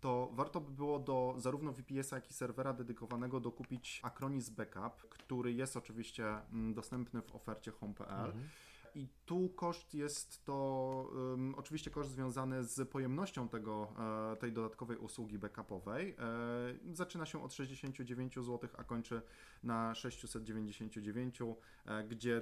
[0.03, 5.53] to warto by było do zarówno VPS-a, jak i serwera dedykowanego dokupić Acronis Backup, który
[5.53, 8.25] jest oczywiście mm, dostępny w ofercie home.pl.
[8.25, 8.49] Mhm.
[8.95, 13.93] I tu koszt jest to um, oczywiście koszt związany z pojemnością tego,
[14.33, 16.15] e, tej dodatkowej usługi backupowej.
[16.19, 19.21] E, zaczyna się od 69 zł, a kończy
[19.63, 21.39] na 699,
[21.85, 22.41] e, gdzie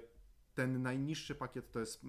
[0.53, 2.01] ten najniższy pakiet to jest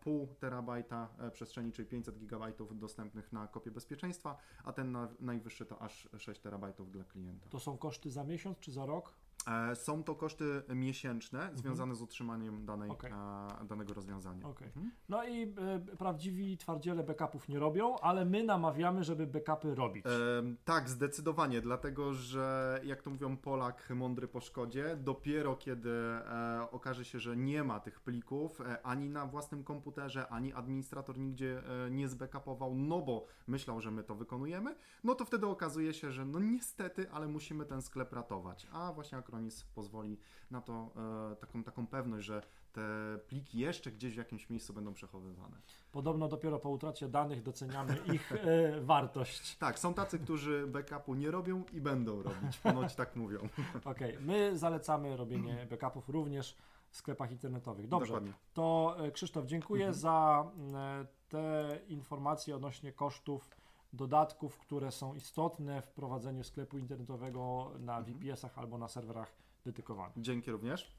[0.00, 5.82] pół terabajta przestrzeni, czyli 500 gigabajtów dostępnych na kopię bezpieczeństwa, a ten na, najwyższy to
[5.82, 7.48] aż 6 terabajtów dla klienta.
[7.48, 9.14] To są koszty za miesiąc czy za rok?
[9.46, 13.12] E, są to koszty miesięczne związane z utrzymaniem danej, Okej.
[13.12, 14.46] e, danego rozwiązania.
[14.46, 14.68] Okej.
[14.68, 14.90] Mhm.
[15.08, 20.06] No i e, prawdziwi twardziele backupów nie robią, ale my namawiamy, żeby backupy robić.
[20.06, 26.68] Em, tak, zdecydowanie, dlatego że jak to mówią Polak mądry po szkodzie, dopiero kiedy e,
[26.70, 31.62] okaże się, że nie ma tych plików e, ani na własnym komputerze, ani administrator nigdzie
[31.86, 36.12] e, nie zbackupował, no bo myślał, że my to wykonujemy, no to wtedy okazuje się,
[36.12, 38.66] że no niestety, ale musimy ten sklep ratować.
[38.72, 40.18] A właśnie Acronis pozwoli
[40.50, 40.90] na to
[41.32, 45.56] e, taką, taką pewność, że te pliki jeszcze gdzieś w jakimś miejscu będą przechowywane.
[45.92, 49.56] Podobno dopiero po utracie danych doceniamy ich e, wartość.
[49.56, 53.48] Tak, są tacy, którzy backupu nie robią i będą robić, ponoć tak mówią.
[53.84, 56.56] Okej, my zalecamy robienie backupów również
[56.90, 57.88] w sklepach internetowych.
[57.88, 58.32] Dobrze, Dokładnie.
[58.54, 63.50] to e, Krzysztof, dziękuję za e, te informacje odnośnie kosztów
[63.92, 70.20] dodatków, które są istotne w prowadzeniu sklepu internetowego na VPS-ach albo na serwerach dedykowanych.
[70.20, 70.96] Dzięki również.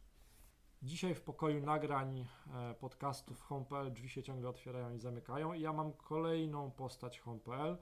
[0.81, 5.73] Dzisiaj w pokoju nagrań e, podcastów Home.pl drzwi się ciągle otwierają i zamykają i ja
[5.73, 7.77] mam kolejną postać Home.pl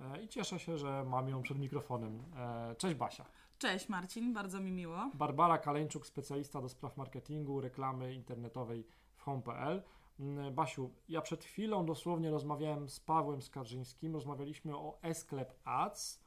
[0.00, 2.22] e, i cieszę się, że mam ją przed mikrofonem.
[2.36, 3.24] E, Cześć Basia.
[3.58, 5.10] Cześć Marcin, bardzo mi miło.
[5.14, 9.82] Barbara Kaleńczuk, specjalista do spraw marketingu, reklamy internetowej w Home.pl.
[10.20, 16.24] Mm, Basiu, ja przed chwilą dosłownie rozmawiałem z Pawłem Skarżyńskim, rozmawialiśmy o e-sklep Ads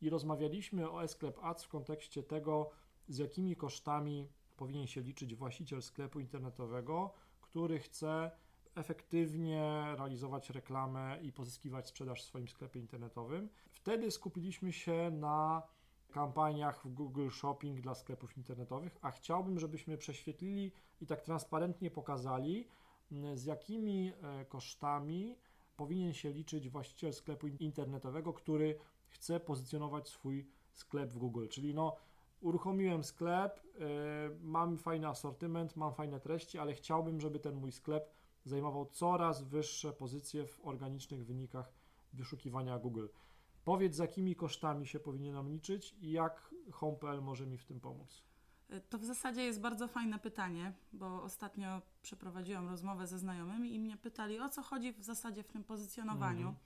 [0.00, 2.70] i rozmawialiśmy o e-sklep Ads w kontekście tego,
[3.08, 8.30] z jakimi kosztami powinien się liczyć właściciel sklepu internetowego, który chce
[8.74, 13.48] efektywnie realizować reklamę i pozyskiwać sprzedaż w swoim sklepie internetowym.
[13.70, 15.62] Wtedy skupiliśmy się na
[16.12, 22.68] kampaniach w Google Shopping dla sklepów internetowych, a chciałbym, żebyśmy prześwietlili i tak transparentnie pokazali,
[23.34, 25.36] z jakimi e, kosztami
[25.76, 31.46] powinien się liczyć właściciel sklepu in- internetowego, który chce pozycjonować swój sklep w Google.
[31.48, 31.96] Czyli no,
[32.40, 33.90] uruchomiłem sklep, e,
[34.42, 38.10] mam fajny asortyment, mam fajne treści, ale chciałbym, żeby ten mój sklep
[38.44, 41.72] zajmował coraz wyższe pozycje w organicznych wynikach
[42.12, 43.06] wyszukiwania Google.
[43.64, 48.22] Powiedz, z jakimi kosztami się powinienem liczyć i jak Home.pl może mi w tym pomóc.
[48.88, 53.96] To w zasadzie jest bardzo fajne pytanie, bo ostatnio przeprowadziłam rozmowę ze znajomymi i mnie
[53.96, 56.48] pytali, o co chodzi w zasadzie w tym pozycjonowaniu.
[56.48, 56.56] Mhm.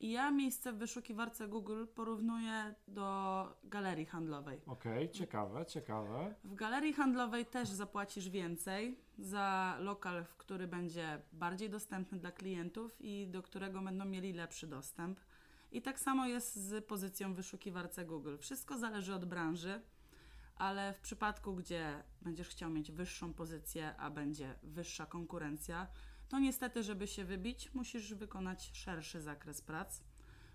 [0.00, 4.60] I ja miejsce w wyszukiwarce Google porównuję do galerii handlowej.
[4.66, 6.34] Okej, ciekawe, ciekawe.
[6.44, 12.96] W galerii handlowej też zapłacisz więcej za lokal, w który będzie bardziej dostępny dla klientów
[13.00, 15.20] i do którego będą mieli lepszy dostęp.
[15.72, 18.36] I tak samo jest z pozycją w wyszukiwarce Google.
[18.38, 19.80] Wszystko zależy od branży,
[20.58, 25.86] ale w przypadku, gdzie będziesz chciał mieć wyższą pozycję, a będzie wyższa konkurencja,
[26.28, 30.00] to niestety, żeby się wybić, musisz wykonać szerszy zakres prac.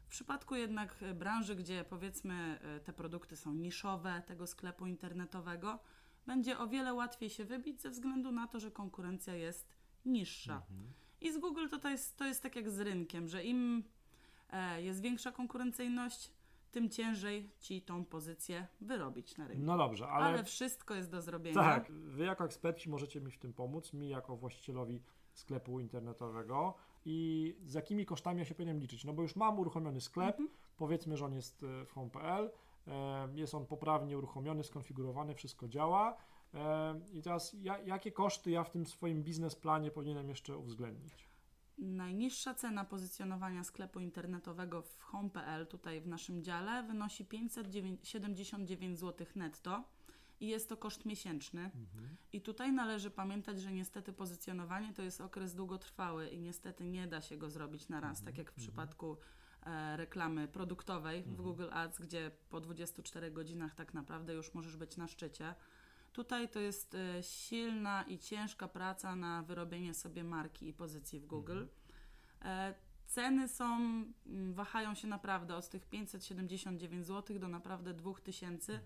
[0.06, 5.80] W przypadku jednak branży, gdzie powiedzmy e, te produkty są niszowe tego sklepu internetowego,
[6.26, 9.68] będzie o wiele łatwiej się wybić ze względu na to, że konkurencja jest
[10.06, 10.62] niższa.
[11.22, 13.84] I z Google to, to, jest, to jest tak jak z rynkiem, że im
[14.50, 16.32] e, jest większa konkurencyjność,
[16.74, 19.64] tym ciężej ci tą pozycję wyrobić na rynku.
[19.66, 21.62] No dobrze, ale, ale, wszystko jest do zrobienia.
[21.62, 25.02] tak, wy jako eksperci możecie mi w tym pomóc, mi jako właścicielowi
[25.34, 26.74] sklepu internetowego
[27.06, 29.06] i z jakimi kosztami ja się powinienem liczyć.
[29.06, 30.50] No bo już mam uruchomiony sklep, Mhm.
[30.78, 32.52] powiedzmy, że on jest e, w home.pl,
[32.88, 36.18] e, jest on poprawnie uruchomiony, skonfigurowany, wszystko działa.
[36.54, 41.28] E, I teraz ja, jakie koszty ja w tym swoim biznesplanie powinienem jeszcze uwzględnić?
[41.78, 49.84] Najniższa cena pozycjonowania sklepu internetowego w home.pl, tutaj w naszym dziale, wynosi 579 zł netto
[50.40, 51.72] i jest to koszt miesięczny.
[52.34, 57.22] I tutaj należy pamiętać, że niestety pozycjonowanie to jest okres długotrwały i niestety nie da
[57.22, 59.18] się go zrobić na raz, tak jak w przypadku
[59.66, 64.98] e, reklamy produktowej w Google Ads, gdzie po 24 godzinach tak naprawdę już możesz być
[64.98, 65.56] na szczycie.
[66.14, 71.26] Tutaj to jest e, silna i ciężka praca na wyrobienie sobie marki i pozycji w
[71.26, 71.66] Google.
[72.42, 72.74] E,
[73.14, 73.78] Ceny są,
[74.52, 78.80] wahają się naprawdę od tych 579 zł do naprawdę 2000.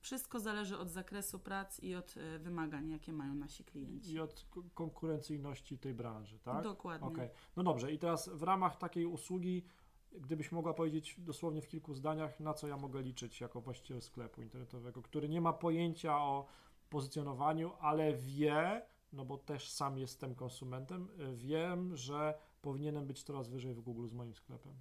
[0.00, 4.12] Wszystko zależy od zakresu prac i od e, wymagań, jakie mają nasi klienci.
[4.12, 6.64] I od konkurencyjności tej branży, tak?
[6.64, 7.08] Dokładnie.
[7.08, 7.92] Okej, no dobrze.
[7.92, 9.64] I teraz w ramach takiej usługi,
[10.12, 14.42] gdybyś mogła powiedzieć dosłownie w kilku zdaniach, na co ja mogę liczyć jako właściciel sklepu
[14.42, 16.46] internetowego, który nie ma pojęcia o
[16.92, 18.82] pozycjonowaniu, ale wie,
[19.12, 24.12] no bo też sam jestem konsumentem, wiem, że powinienem być coraz wyżej w Google z
[24.12, 24.72] moim sklepem.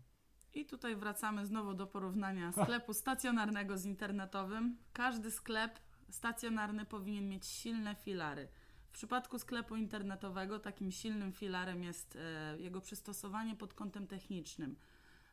[0.54, 4.78] I tutaj wracamy znowu do porównania sklepu stacjonarnego z internetowym.
[4.94, 8.48] Każdy sklep stacjonarny powinien mieć silne filary.
[8.86, 14.76] W przypadku sklepu internetowego takim silnym filarem jest e, jego przystosowanie pod kątem technicznym.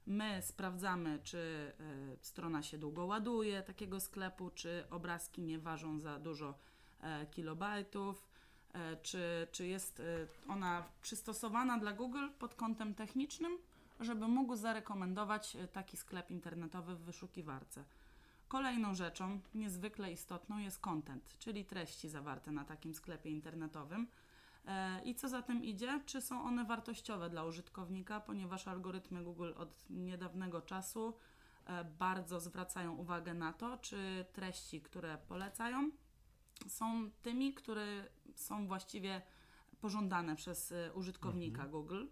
[0.09, 6.18] My sprawdzamy, czy y, strona się długo ładuje takiego sklepu, czy obrazki nie ważą za
[6.18, 6.54] dużo
[7.00, 8.28] y, kilobajtów,
[8.74, 10.02] y, czy, czy jest
[10.48, 13.59] ona przystosowana dla Google pod kątem technicznym,
[14.00, 17.84] żeby mógł zarekomendować taki sklep internetowy w wyszukiwarce.
[18.48, 24.06] Kolejną rzeczą niezwykle istotną jest content, czyli treści zawarte na takim sklepie internetowym.
[24.68, 26.00] E, I co za tym idzie?
[26.06, 31.14] Czy są one wartościowe dla użytkownika, ponieważ algorytmy Google od niedawnego czasu
[31.66, 35.90] e, bardzo zwracają uwagę na to, czy treści, które polecają,
[36.68, 39.22] są tymi, które są właściwie
[39.80, 41.70] pożądane przez e, użytkownika mhm.
[41.70, 42.06] Google.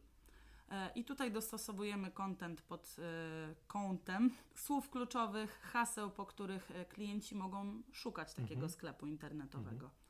[0.94, 2.96] I tutaj dostosowujemy content pod
[3.66, 4.30] kątem
[4.64, 8.70] słów kluczowych, haseł, po których klienci mogą szukać takiego mhm.
[8.70, 9.86] sklepu internetowego.
[9.86, 10.05] Mhm.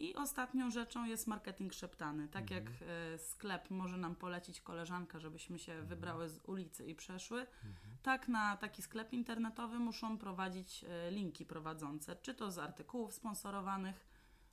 [0.00, 2.28] I ostatnią rzeczą jest marketing szeptany.
[2.28, 2.64] Tak mhm.
[2.64, 5.88] jak e, sklep może nam polecić koleżanka, żebyśmy się mhm.
[5.88, 7.96] wybrały z ulicy i przeszły, mhm.
[8.02, 14.06] tak na taki sklep internetowy muszą prowadzić e, linki prowadzące, czy to z artykułów sponsorowanych,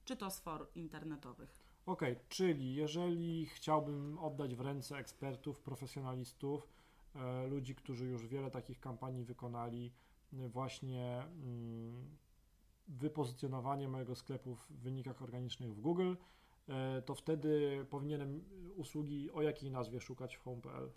[0.06, 1.66] czy to z for internetowych.
[1.86, 6.70] Okej, okay, czyli jeżeli chciałbym oddać w ręce ekspertów, profesjonalistów,
[7.16, 9.94] e, ludzi, którzy już wiele takich kampanii wykonali,
[10.32, 12.18] właśnie mm,
[12.88, 16.14] wypozycjonowanie mojego sklepu w wynikach organicznych w Google,
[16.70, 18.44] e, to wtedy powinienem
[18.76, 20.90] usługi o jakiej nazwie szukać w home.pl?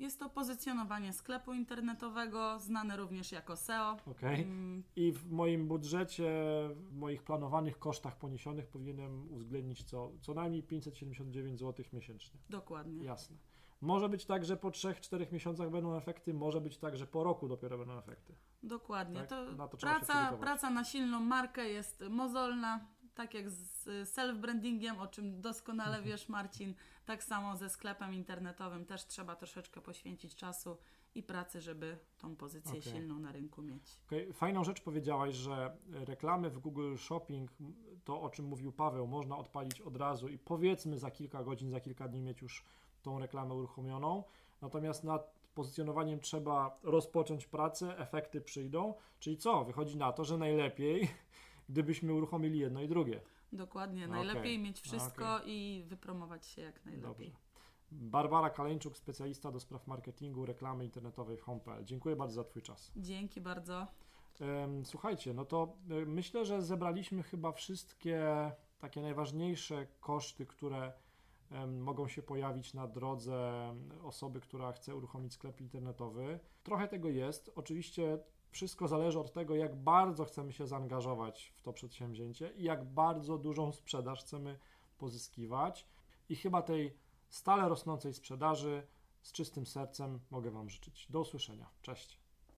[0.00, 3.96] Jest to pozycjonowanie sklepu internetowego, znane również jako SEO.
[4.06, 4.34] Okay.
[4.34, 4.82] Mm.
[4.96, 6.30] I w moim budżecie,
[6.74, 12.40] w moich planowanych kosztach poniesionych powinienem uwzględnić co, co najmniej 579 zł miesięcznie.
[12.50, 13.04] Dokładnie.
[13.04, 13.36] Jasne.
[13.80, 17.48] Może być tak, że po 3-4 miesiącach będą efekty, może być tak, że po roku
[17.48, 18.34] dopiero będą efekty.
[18.62, 19.20] Dokładnie.
[19.20, 19.28] Tak?
[19.28, 25.06] To, na to praca, praca na silną markę jest mozolna, tak jak z self-brandingiem, o
[25.06, 26.04] czym doskonale mhm.
[26.04, 30.76] wiesz Marcin, tak samo ze sklepem internetowym też trzeba troszeczkę poświęcić czasu
[31.14, 32.92] i pracy, żeby tą pozycję okay.
[32.92, 34.00] silną na rynku mieć.
[34.06, 34.32] Okay.
[34.32, 37.50] Fajną rzecz powiedziałaś, że reklamy w Google Shopping,
[38.04, 41.80] to o czym mówił Paweł, można odpalić od razu i powiedzmy za kilka godzin, za
[41.80, 42.64] kilka dni mieć już
[43.02, 44.24] tą reklamę uruchomioną.
[44.60, 48.94] Natomiast nad pozycjonowaniem trzeba rozpocząć pracę, efekty przyjdą.
[49.18, 49.64] Czyli co?
[49.64, 51.08] Wychodzi na to, że najlepiej,
[51.68, 53.20] gdybyśmy uruchomili jedno i drugie.
[53.52, 54.58] Dokładnie, najlepiej okay.
[54.58, 55.46] mieć wszystko okay.
[55.46, 57.30] i wypromować się jak najlepiej.
[57.30, 57.50] Dobrze.
[57.92, 61.84] Barbara Kaleńczuk, specjalista do spraw marketingu, reklamy internetowej w Home.pl.
[61.84, 62.92] Dziękuję bardzo za Twój czas.
[62.96, 63.86] Dzięki bardzo.
[64.84, 70.92] Słuchajcie, no to e, myślę, że zebraliśmy chyba wszystkie takie najważniejsze koszty, które
[71.66, 73.52] mogą się pojawić na drodze
[74.02, 76.40] osoby, która chce uruchomić sklep internetowy.
[76.62, 77.50] Trochę tego jest.
[77.54, 78.18] Oczywiście
[78.50, 83.38] wszystko zależy od tego, jak bardzo chcemy się zaangażować w to przedsięwzięcie i jak bardzo
[83.38, 84.58] dużą sprzedaż chcemy
[84.98, 85.86] pozyskiwać.
[86.28, 86.96] I chyba tej
[87.28, 88.86] stale rosnącej sprzedaży
[89.22, 91.06] z czystym sercem mogę Wam życzyć.
[91.10, 91.70] Do usłyszenia.
[91.82, 92.29] Cześć.